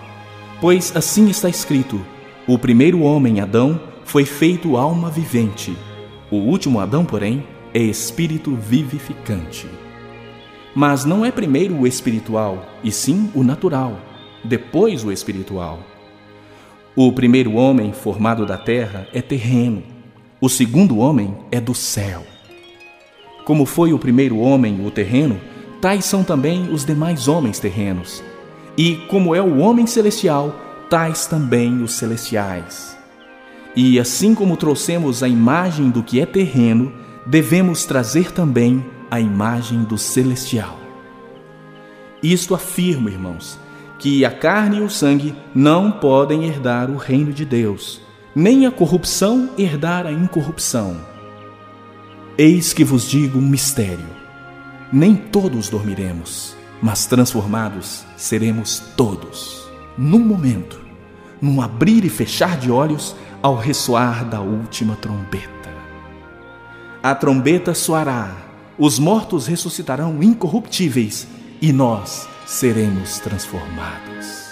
Pois 0.61 0.95
assim 0.95 1.29
está 1.29 1.49
escrito: 1.49 1.99
o 2.47 2.57
primeiro 2.57 3.01
homem, 3.01 3.41
Adão, 3.41 3.77
foi 4.05 4.23
feito 4.23 4.77
alma 4.77 5.09
vivente. 5.09 5.75
O 6.31 6.37
último 6.37 6.79
Adão, 6.79 7.03
porém, 7.03 7.45
é 7.73 7.79
espírito 7.79 8.55
vivificante. 8.55 9.67
Mas 10.73 11.03
não 11.03 11.25
é 11.25 11.29
primeiro 11.29 11.75
o 11.77 11.85
espiritual, 11.85 12.65
e 12.85 12.89
sim 12.89 13.29
o 13.35 13.43
natural, 13.43 13.99
depois 14.45 15.03
o 15.03 15.11
espiritual. 15.11 15.81
O 16.95 17.11
primeiro 17.11 17.55
homem 17.55 17.91
formado 17.91 18.45
da 18.45 18.57
terra 18.57 19.09
é 19.11 19.21
terreno, 19.21 19.83
o 20.41 20.49
segundo 20.49 20.97
homem 20.97 21.33
é 21.49 21.61
do 21.61 21.73
céu. 21.73 22.23
Como 23.45 23.65
foi 23.65 23.93
o 23.93 23.99
primeiro 23.99 24.37
homem 24.37 24.85
o 24.85 24.91
terreno, 24.91 25.39
tais 25.79 26.03
são 26.03 26.23
também 26.23 26.69
os 26.73 26.83
demais 26.83 27.27
homens 27.27 27.57
terrenos. 27.57 28.21
E 28.77 28.95
como 29.07 29.33
é 29.33 29.41
o 29.41 29.59
homem 29.59 29.87
celestial, 29.87 30.53
tais 30.89 31.25
também 31.25 31.81
os 31.81 31.93
celestiais. 31.93 32.97
E 33.75 33.97
assim 33.97 34.35
como 34.35 34.57
trouxemos 34.57 35.23
a 35.23 35.27
imagem 35.27 35.89
do 35.89 36.03
que 36.03 36.19
é 36.19 36.25
terreno, 36.25 36.91
devemos 37.25 37.85
trazer 37.85 38.31
também 38.31 38.85
a 39.09 39.21
imagem 39.21 39.83
do 39.83 39.97
celestial. 39.97 40.77
Isto 42.21 42.53
afirma, 42.53 43.09
irmãos, 43.09 43.57
que 43.99 44.25
a 44.25 44.31
carne 44.31 44.77
e 44.77 44.81
o 44.81 44.89
sangue 44.89 45.33
não 45.53 45.91
podem 45.91 46.43
herdar 46.43 46.89
o 46.91 46.97
reino 46.97 47.31
de 47.31 47.45
Deus, 47.45 48.01
nem 48.35 48.65
a 48.65 48.71
corrupção 48.71 49.51
herdar 49.57 50.05
a 50.05 50.11
incorrupção. 50.11 50.97
Eis 52.37 52.73
que 52.73 52.83
vos 52.83 53.09
digo 53.09 53.39
um 53.39 53.47
mistério: 53.47 54.09
nem 54.91 55.15
todos 55.15 55.69
dormiremos, 55.69 56.53
mas 56.81 57.05
transformados 57.05 58.03
seremos 58.17 58.83
todos, 58.97 59.65
num 59.97 60.19
momento, 60.19 60.81
num 61.41 61.61
abrir 61.61 62.03
e 62.03 62.09
fechar 62.09 62.57
de 62.57 62.69
olhos 62.69 63.15
ao 63.41 63.55
ressoar 63.55 64.25
da 64.25 64.41
última 64.41 64.97
trombeta. 64.97 65.55
A 67.01 67.15
trombeta 67.15 67.73
soará, 67.73 68.35
os 68.77 68.99
mortos 68.99 69.47
ressuscitarão 69.47 70.21
incorruptíveis 70.21 71.25
e 71.61 71.71
nós 71.71 72.27
seremos 72.45 73.19
transformados. 73.19 74.44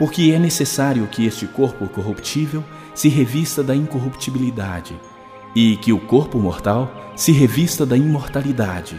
Porque 0.00 0.32
é 0.32 0.38
necessário 0.38 1.06
que 1.08 1.26
este 1.26 1.46
corpo 1.46 1.86
corruptível 1.86 2.64
se 2.94 3.10
revista 3.10 3.62
da 3.62 3.76
incorruptibilidade 3.76 4.98
e 5.54 5.76
que 5.76 5.92
o 5.92 5.98
corpo 6.00 6.38
mortal 6.38 7.12
se 7.14 7.32
revista 7.32 7.84
da 7.84 7.98
imortalidade. 7.98 8.98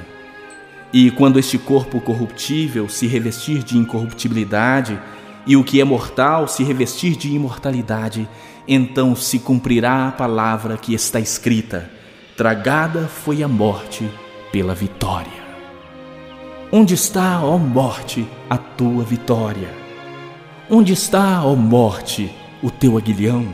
E 0.94 1.10
quando 1.10 1.40
este 1.40 1.58
corpo 1.58 2.00
corruptível 2.00 2.88
se 2.88 3.08
revestir 3.08 3.64
de 3.64 3.80
incorruptibilidade, 3.80 5.02
e 5.48 5.58
o 5.58 5.64
que 5.64 5.82
é 5.82 5.84
mortal 5.84 6.48
se 6.48 6.64
revestir 6.64 7.16
de 7.16 7.34
imortalidade, 7.34 8.30
então 8.68 9.16
se 9.16 9.40
cumprirá 9.40 10.10
a 10.10 10.12
palavra 10.12 10.78
que 10.78 10.94
está 10.94 11.20
escrita: 11.20 11.90
Tragada 12.38 13.08
foi 13.08 13.42
a 13.42 13.48
morte 13.48 14.08
pela 14.52 14.76
vitória. 14.76 15.42
Onde 16.72 16.94
está, 16.94 17.44
ó 17.44 17.58
morte, 17.58 18.24
a 18.48 18.56
tua 18.56 19.04
vitória? 19.04 19.81
Onde 20.74 20.94
está, 20.94 21.44
ó 21.44 21.54
morte, 21.54 22.34
o 22.64 22.72
teu 22.72 22.98
aguilhão? 22.98 23.46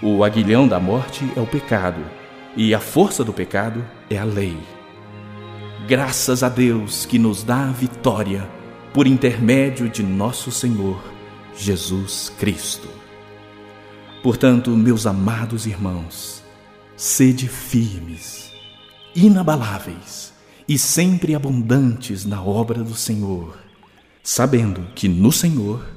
O 0.00 0.22
aguilhão 0.22 0.68
da 0.68 0.78
morte 0.78 1.28
é 1.34 1.40
o 1.40 1.46
pecado, 1.46 2.00
e 2.56 2.72
a 2.72 2.78
força 2.78 3.24
do 3.24 3.32
pecado 3.32 3.84
é 4.08 4.16
a 4.16 4.22
lei. 4.22 4.56
Graças 5.88 6.44
a 6.44 6.48
Deus 6.48 7.04
que 7.04 7.18
nos 7.18 7.42
dá 7.42 7.68
a 7.68 7.72
vitória 7.72 8.48
por 8.92 9.08
intermédio 9.08 9.88
de 9.88 10.04
nosso 10.04 10.52
Senhor 10.52 11.02
Jesus 11.56 12.30
Cristo. 12.38 12.88
Portanto, 14.22 14.70
meus 14.70 15.08
amados 15.08 15.66
irmãos, 15.66 16.44
sede 16.96 17.48
firmes, 17.48 18.52
inabaláveis 19.16 20.32
e 20.68 20.78
sempre 20.78 21.34
abundantes 21.34 22.24
na 22.24 22.40
obra 22.40 22.84
do 22.84 22.94
Senhor, 22.94 23.58
sabendo 24.22 24.86
que 24.94 25.08
no 25.08 25.32
Senhor 25.32 25.93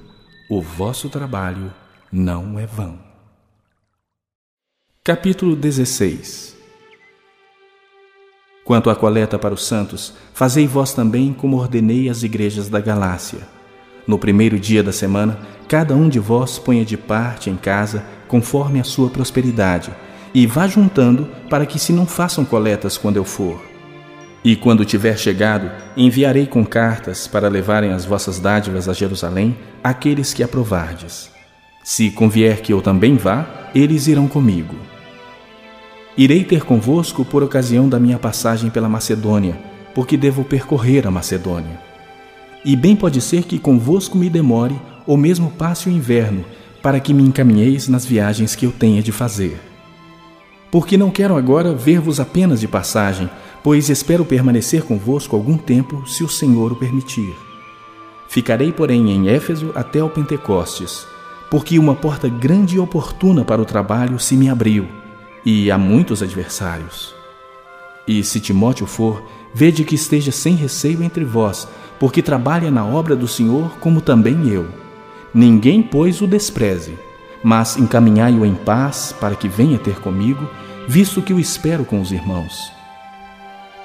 o 0.49 0.61
vosso 0.61 1.09
trabalho 1.09 1.73
não 2.09 2.57
é 2.57 2.65
vão. 2.65 2.97
Capítulo 5.03 5.57
16 5.57 6.55
Quanto 8.63 8.89
à 8.89 8.95
coleta 8.95 9.37
para 9.37 9.53
os 9.53 9.65
santos, 9.65 10.13
fazei 10.33 10.65
vós 10.65 10.93
também 10.93 11.33
como 11.33 11.57
ordenei 11.57 12.07
às 12.07 12.23
igrejas 12.23 12.69
da 12.69 12.79
Galácia. 12.79 13.39
No 14.07 14.17
primeiro 14.17 14.57
dia 14.57 14.81
da 14.81 14.93
semana, 14.93 15.37
cada 15.67 15.93
um 15.93 16.07
de 16.07 16.19
vós 16.19 16.57
ponha 16.57 16.85
de 16.85 16.95
parte 16.95 17.49
em 17.49 17.57
casa, 17.57 18.05
conforme 18.29 18.79
a 18.79 18.85
sua 18.85 19.09
prosperidade, 19.09 19.93
e 20.33 20.47
vá 20.47 20.65
juntando 20.65 21.27
para 21.49 21.65
que 21.65 21.77
se 21.77 21.91
não 21.91 22.05
façam 22.05 22.45
coletas 22.45 22.97
quando 22.97 23.17
eu 23.17 23.25
for. 23.25 23.66
E 24.47 24.55
quando 24.55 24.85
tiver 24.85 25.17
chegado, 25.17 25.69
enviarei 25.97 26.47
com 26.47 26.65
cartas 26.65 27.27
para 27.27 27.49
levarem 27.49 27.91
as 27.91 28.05
vossas 28.05 28.39
dádivas 28.39 28.87
a 28.87 28.93
Jerusalém 28.93 29.57
aqueles 29.83 30.33
que 30.33 30.41
aprovardes. 30.41 31.29
Se 31.83 32.09
convier 32.09 32.61
que 32.61 32.71
eu 32.71 32.81
também 32.81 33.17
vá, 33.17 33.45
eles 33.75 34.07
irão 34.07 34.25
comigo. 34.25 34.73
Irei 36.17 36.45
ter 36.45 36.63
convosco 36.63 37.25
por 37.25 37.43
ocasião 37.43 37.89
da 37.89 37.99
minha 37.99 38.17
passagem 38.17 38.69
pela 38.69 38.87
Macedônia, 38.87 39.59
porque 39.93 40.15
devo 40.15 40.45
percorrer 40.45 41.05
a 41.05 41.11
Macedônia. 41.11 41.81
E 42.63 42.73
bem 42.73 42.95
pode 42.95 43.19
ser 43.19 43.43
que 43.43 43.59
convosco 43.59 44.17
me 44.17 44.29
demore, 44.29 44.79
ou 45.05 45.17
mesmo 45.17 45.51
passe 45.51 45.89
o 45.89 45.91
inverno, 45.91 46.45
para 46.81 47.01
que 47.01 47.13
me 47.13 47.21
encaminheis 47.21 47.89
nas 47.89 48.05
viagens 48.05 48.55
que 48.55 48.65
eu 48.65 48.71
tenha 48.71 49.03
de 49.03 49.11
fazer. 49.11 49.59
Porque 50.71 50.97
não 50.97 51.11
quero 51.11 51.35
agora 51.35 51.73
ver-vos 51.73 52.17
apenas 52.17 52.61
de 52.61 52.67
passagem, 52.67 53.29
pois 53.68 53.89
espero 53.89 54.24
permanecer 54.24 54.84
convosco 54.84 55.36
algum 55.36 55.57
tempo, 55.57 56.07
se 56.07 56.24
o 56.24 56.30
Senhor 56.30 56.72
o 56.72 56.76
permitir. 56.78 57.36
Ficarei, 58.30 58.72
porém, 58.72 59.11
em 59.11 59.28
Éfeso 59.28 59.74
até 59.76 60.01
o 60.01 60.09
Pentecostes, 60.09 61.05
porque 61.51 61.78
uma 61.78 61.93
porta 61.93 62.30
grande 62.30 62.78
e 62.78 62.80
oportuna 62.80 63.43
para 63.43 63.61
o 63.61 63.65
trabalho 63.65 64.18
se 64.20 64.38
me 64.38 64.49
abriu 64.49 64.88
e 65.45 65.70
há 65.70 65.78
muitos 65.78 66.24
adversários. 66.24 67.13
E 68.07 68.24
se 68.24 68.39
Timóteo 68.39 68.88
for, 68.88 69.22
vede 69.53 69.84
que 69.84 69.95
esteja 69.95 70.32
sem 70.32 70.55
receio 70.55 71.03
entre 71.03 71.26
vós, 71.26 71.68
porque 71.99 72.22
trabalha 72.22 72.72
na 72.72 72.86
obra 72.86 73.18
do 73.18 73.28
Senhor 73.28 73.78
como 73.82 73.99
também 73.99 74.47
eu. 74.47 74.65
Ninguém, 75.34 75.84
pois, 75.84 76.22
o 76.22 76.26
despreze, 76.26 76.97
mas 77.43 77.76
encaminhai-o 77.76 78.45
em 78.45 78.55
paz 78.55 79.13
para 79.20 79.36
que 79.36 79.49
venha 79.49 79.78
ter 79.78 79.99
comigo, 79.99 80.49
visto 80.88 81.22
que 81.22 81.34
o 81.34 81.39
espero 81.39 81.84
com 81.84 81.99
os 81.99 82.13
irmãos. 82.13 82.76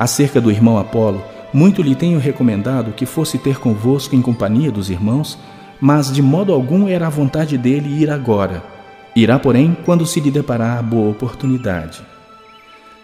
Acerca 0.02 0.40
do 0.40 0.50
irmão 0.50 0.78
Apolo, 0.78 1.22
muito 1.52 1.82
lhe 1.82 1.94
tenho 1.94 2.18
recomendado 2.18 2.92
que 2.92 3.06
fosse 3.06 3.38
ter 3.38 3.58
convosco 3.58 4.16
em 4.16 4.22
companhia 4.22 4.72
dos 4.72 4.90
irmãos, 4.90 5.38
mas 5.80 6.10
de 6.10 6.20
modo 6.20 6.52
algum 6.52 6.88
era 6.88 7.06
a 7.06 7.10
vontade 7.10 7.56
dele 7.56 8.02
ir 8.02 8.10
agora 8.10 8.72
Irá, 9.14 9.38
porém, 9.38 9.76
quando 9.84 10.06
se 10.06 10.20
lhe 10.20 10.30
deparar 10.30 10.82
boa 10.82 11.10
oportunidade. 11.10 12.02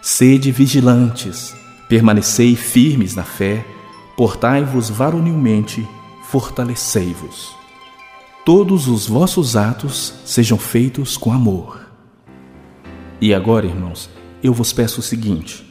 Sede 0.01 0.51
vigilantes, 0.51 1.55
permanecei 1.87 2.55
firmes 2.55 3.15
na 3.15 3.23
fé, 3.23 3.63
portai-vos 4.17 4.89
varonilmente, 4.89 5.87
fortalecei-vos. 6.23 7.55
Todos 8.43 8.87
os 8.87 9.07
vossos 9.07 9.55
atos 9.55 10.15
sejam 10.25 10.57
feitos 10.57 11.15
com 11.15 11.31
amor. 11.31 11.79
E 13.21 13.31
agora, 13.31 13.67
irmãos, 13.67 14.09
eu 14.41 14.51
vos 14.51 14.73
peço 14.73 15.01
o 15.01 15.03
seguinte: 15.03 15.63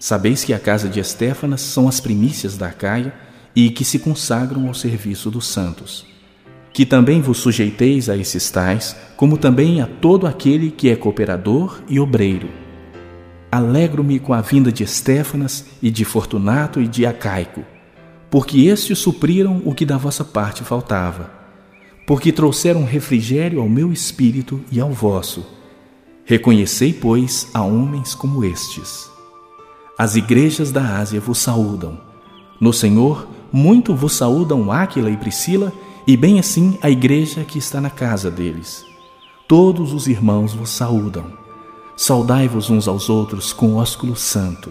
sabeis 0.00 0.42
que 0.42 0.52
a 0.52 0.58
casa 0.58 0.88
de 0.88 0.98
Estéfanas 0.98 1.60
são 1.60 1.86
as 1.86 2.00
primícias 2.00 2.58
da 2.58 2.72
Caia 2.72 3.14
e 3.54 3.70
que 3.70 3.84
se 3.84 4.00
consagram 4.00 4.66
ao 4.66 4.74
serviço 4.74 5.30
dos 5.30 5.46
santos 5.46 6.10
que 6.72 6.86
também 6.86 7.20
vos 7.20 7.38
sujeiteis 7.38 8.08
a 8.08 8.16
esses 8.16 8.50
tais, 8.50 8.96
como 9.16 9.36
também 9.36 9.80
a 9.80 9.86
todo 9.86 10.26
aquele 10.26 10.70
que 10.70 10.88
é 10.88 10.96
cooperador 10.96 11.80
e 11.88 11.98
obreiro. 11.98 12.48
Alegro-me 13.50 14.20
com 14.20 14.32
a 14.32 14.40
vinda 14.40 14.70
de 14.70 14.84
Estéfanas 14.84 15.66
e 15.82 15.90
de 15.90 16.04
Fortunato 16.04 16.80
e 16.80 16.86
de 16.86 17.04
Acaico, 17.04 17.64
porque 18.30 18.66
estes 18.66 18.98
supriram 18.98 19.60
o 19.64 19.74
que 19.74 19.84
da 19.84 19.96
vossa 19.96 20.24
parte 20.24 20.62
faltava, 20.62 21.30
porque 22.06 22.30
trouxeram 22.30 22.84
refrigério 22.84 23.60
ao 23.60 23.68
meu 23.68 23.92
espírito 23.92 24.60
e 24.70 24.80
ao 24.80 24.90
vosso. 24.90 25.44
Reconhecei, 26.24 26.92
pois, 26.92 27.48
a 27.52 27.62
homens 27.62 28.14
como 28.14 28.44
estes. 28.44 29.10
As 30.00 30.16
igrejas 30.16 30.72
da 30.72 30.96
Ásia 30.96 31.20
vos 31.20 31.36
saúdam. 31.40 32.00
No 32.58 32.72
Senhor, 32.72 33.28
muito 33.52 33.94
vos 33.94 34.14
saúdam 34.14 34.72
Áquila 34.72 35.10
e 35.10 35.16
Priscila 35.18 35.70
e 36.06 36.16
bem 36.16 36.40
assim 36.40 36.78
a 36.80 36.88
igreja 36.88 37.44
que 37.44 37.58
está 37.58 37.82
na 37.82 37.90
casa 37.90 38.30
deles. 38.30 38.82
Todos 39.46 39.92
os 39.92 40.06
irmãos 40.06 40.54
vos 40.54 40.70
saúdam. 40.70 41.26
Saudai-vos 41.94 42.70
uns 42.70 42.88
aos 42.88 43.10
outros 43.10 43.52
com 43.52 43.74
ósculo 43.74 44.16
santo. 44.16 44.70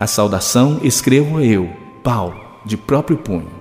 A 0.00 0.06
saudação 0.06 0.80
escrevo 0.82 1.38
eu, 1.42 1.68
Paulo, 2.02 2.40
de 2.64 2.78
próprio 2.78 3.18
punho. 3.18 3.52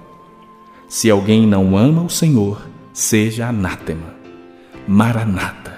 Se 0.88 1.10
alguém 1.10 1.46
não 1.46 1.78
ama 1.78 2.04
o 2.04 2.10
Senhor, 2.10 2.66
seja 2.94 3.50
anátema. 3.50 4.16
Maranata. 4.88 5.78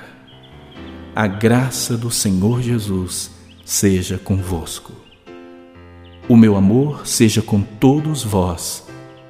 A 1.16 1.26
graça 1.26 1.98
do 1.98 2.12
Senhor 2.12 2.62
Jesus 2.62 3.41
seja 3.72 4.18
convosco. 4.18 4.92
O 6.28 6.36
meu 6.36 6.58
amor 6.58 7.08
seja 7.08 7.42
com 7.42 7.62
todos 7.62 8.22
vós, 8.22 8.86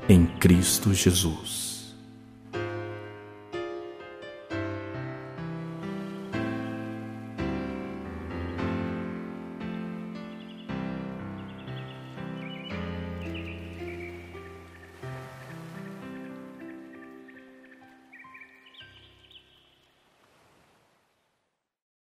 em 0.10 0.26
Cristo 0.26 0.96
Jesus. 0.96 1.61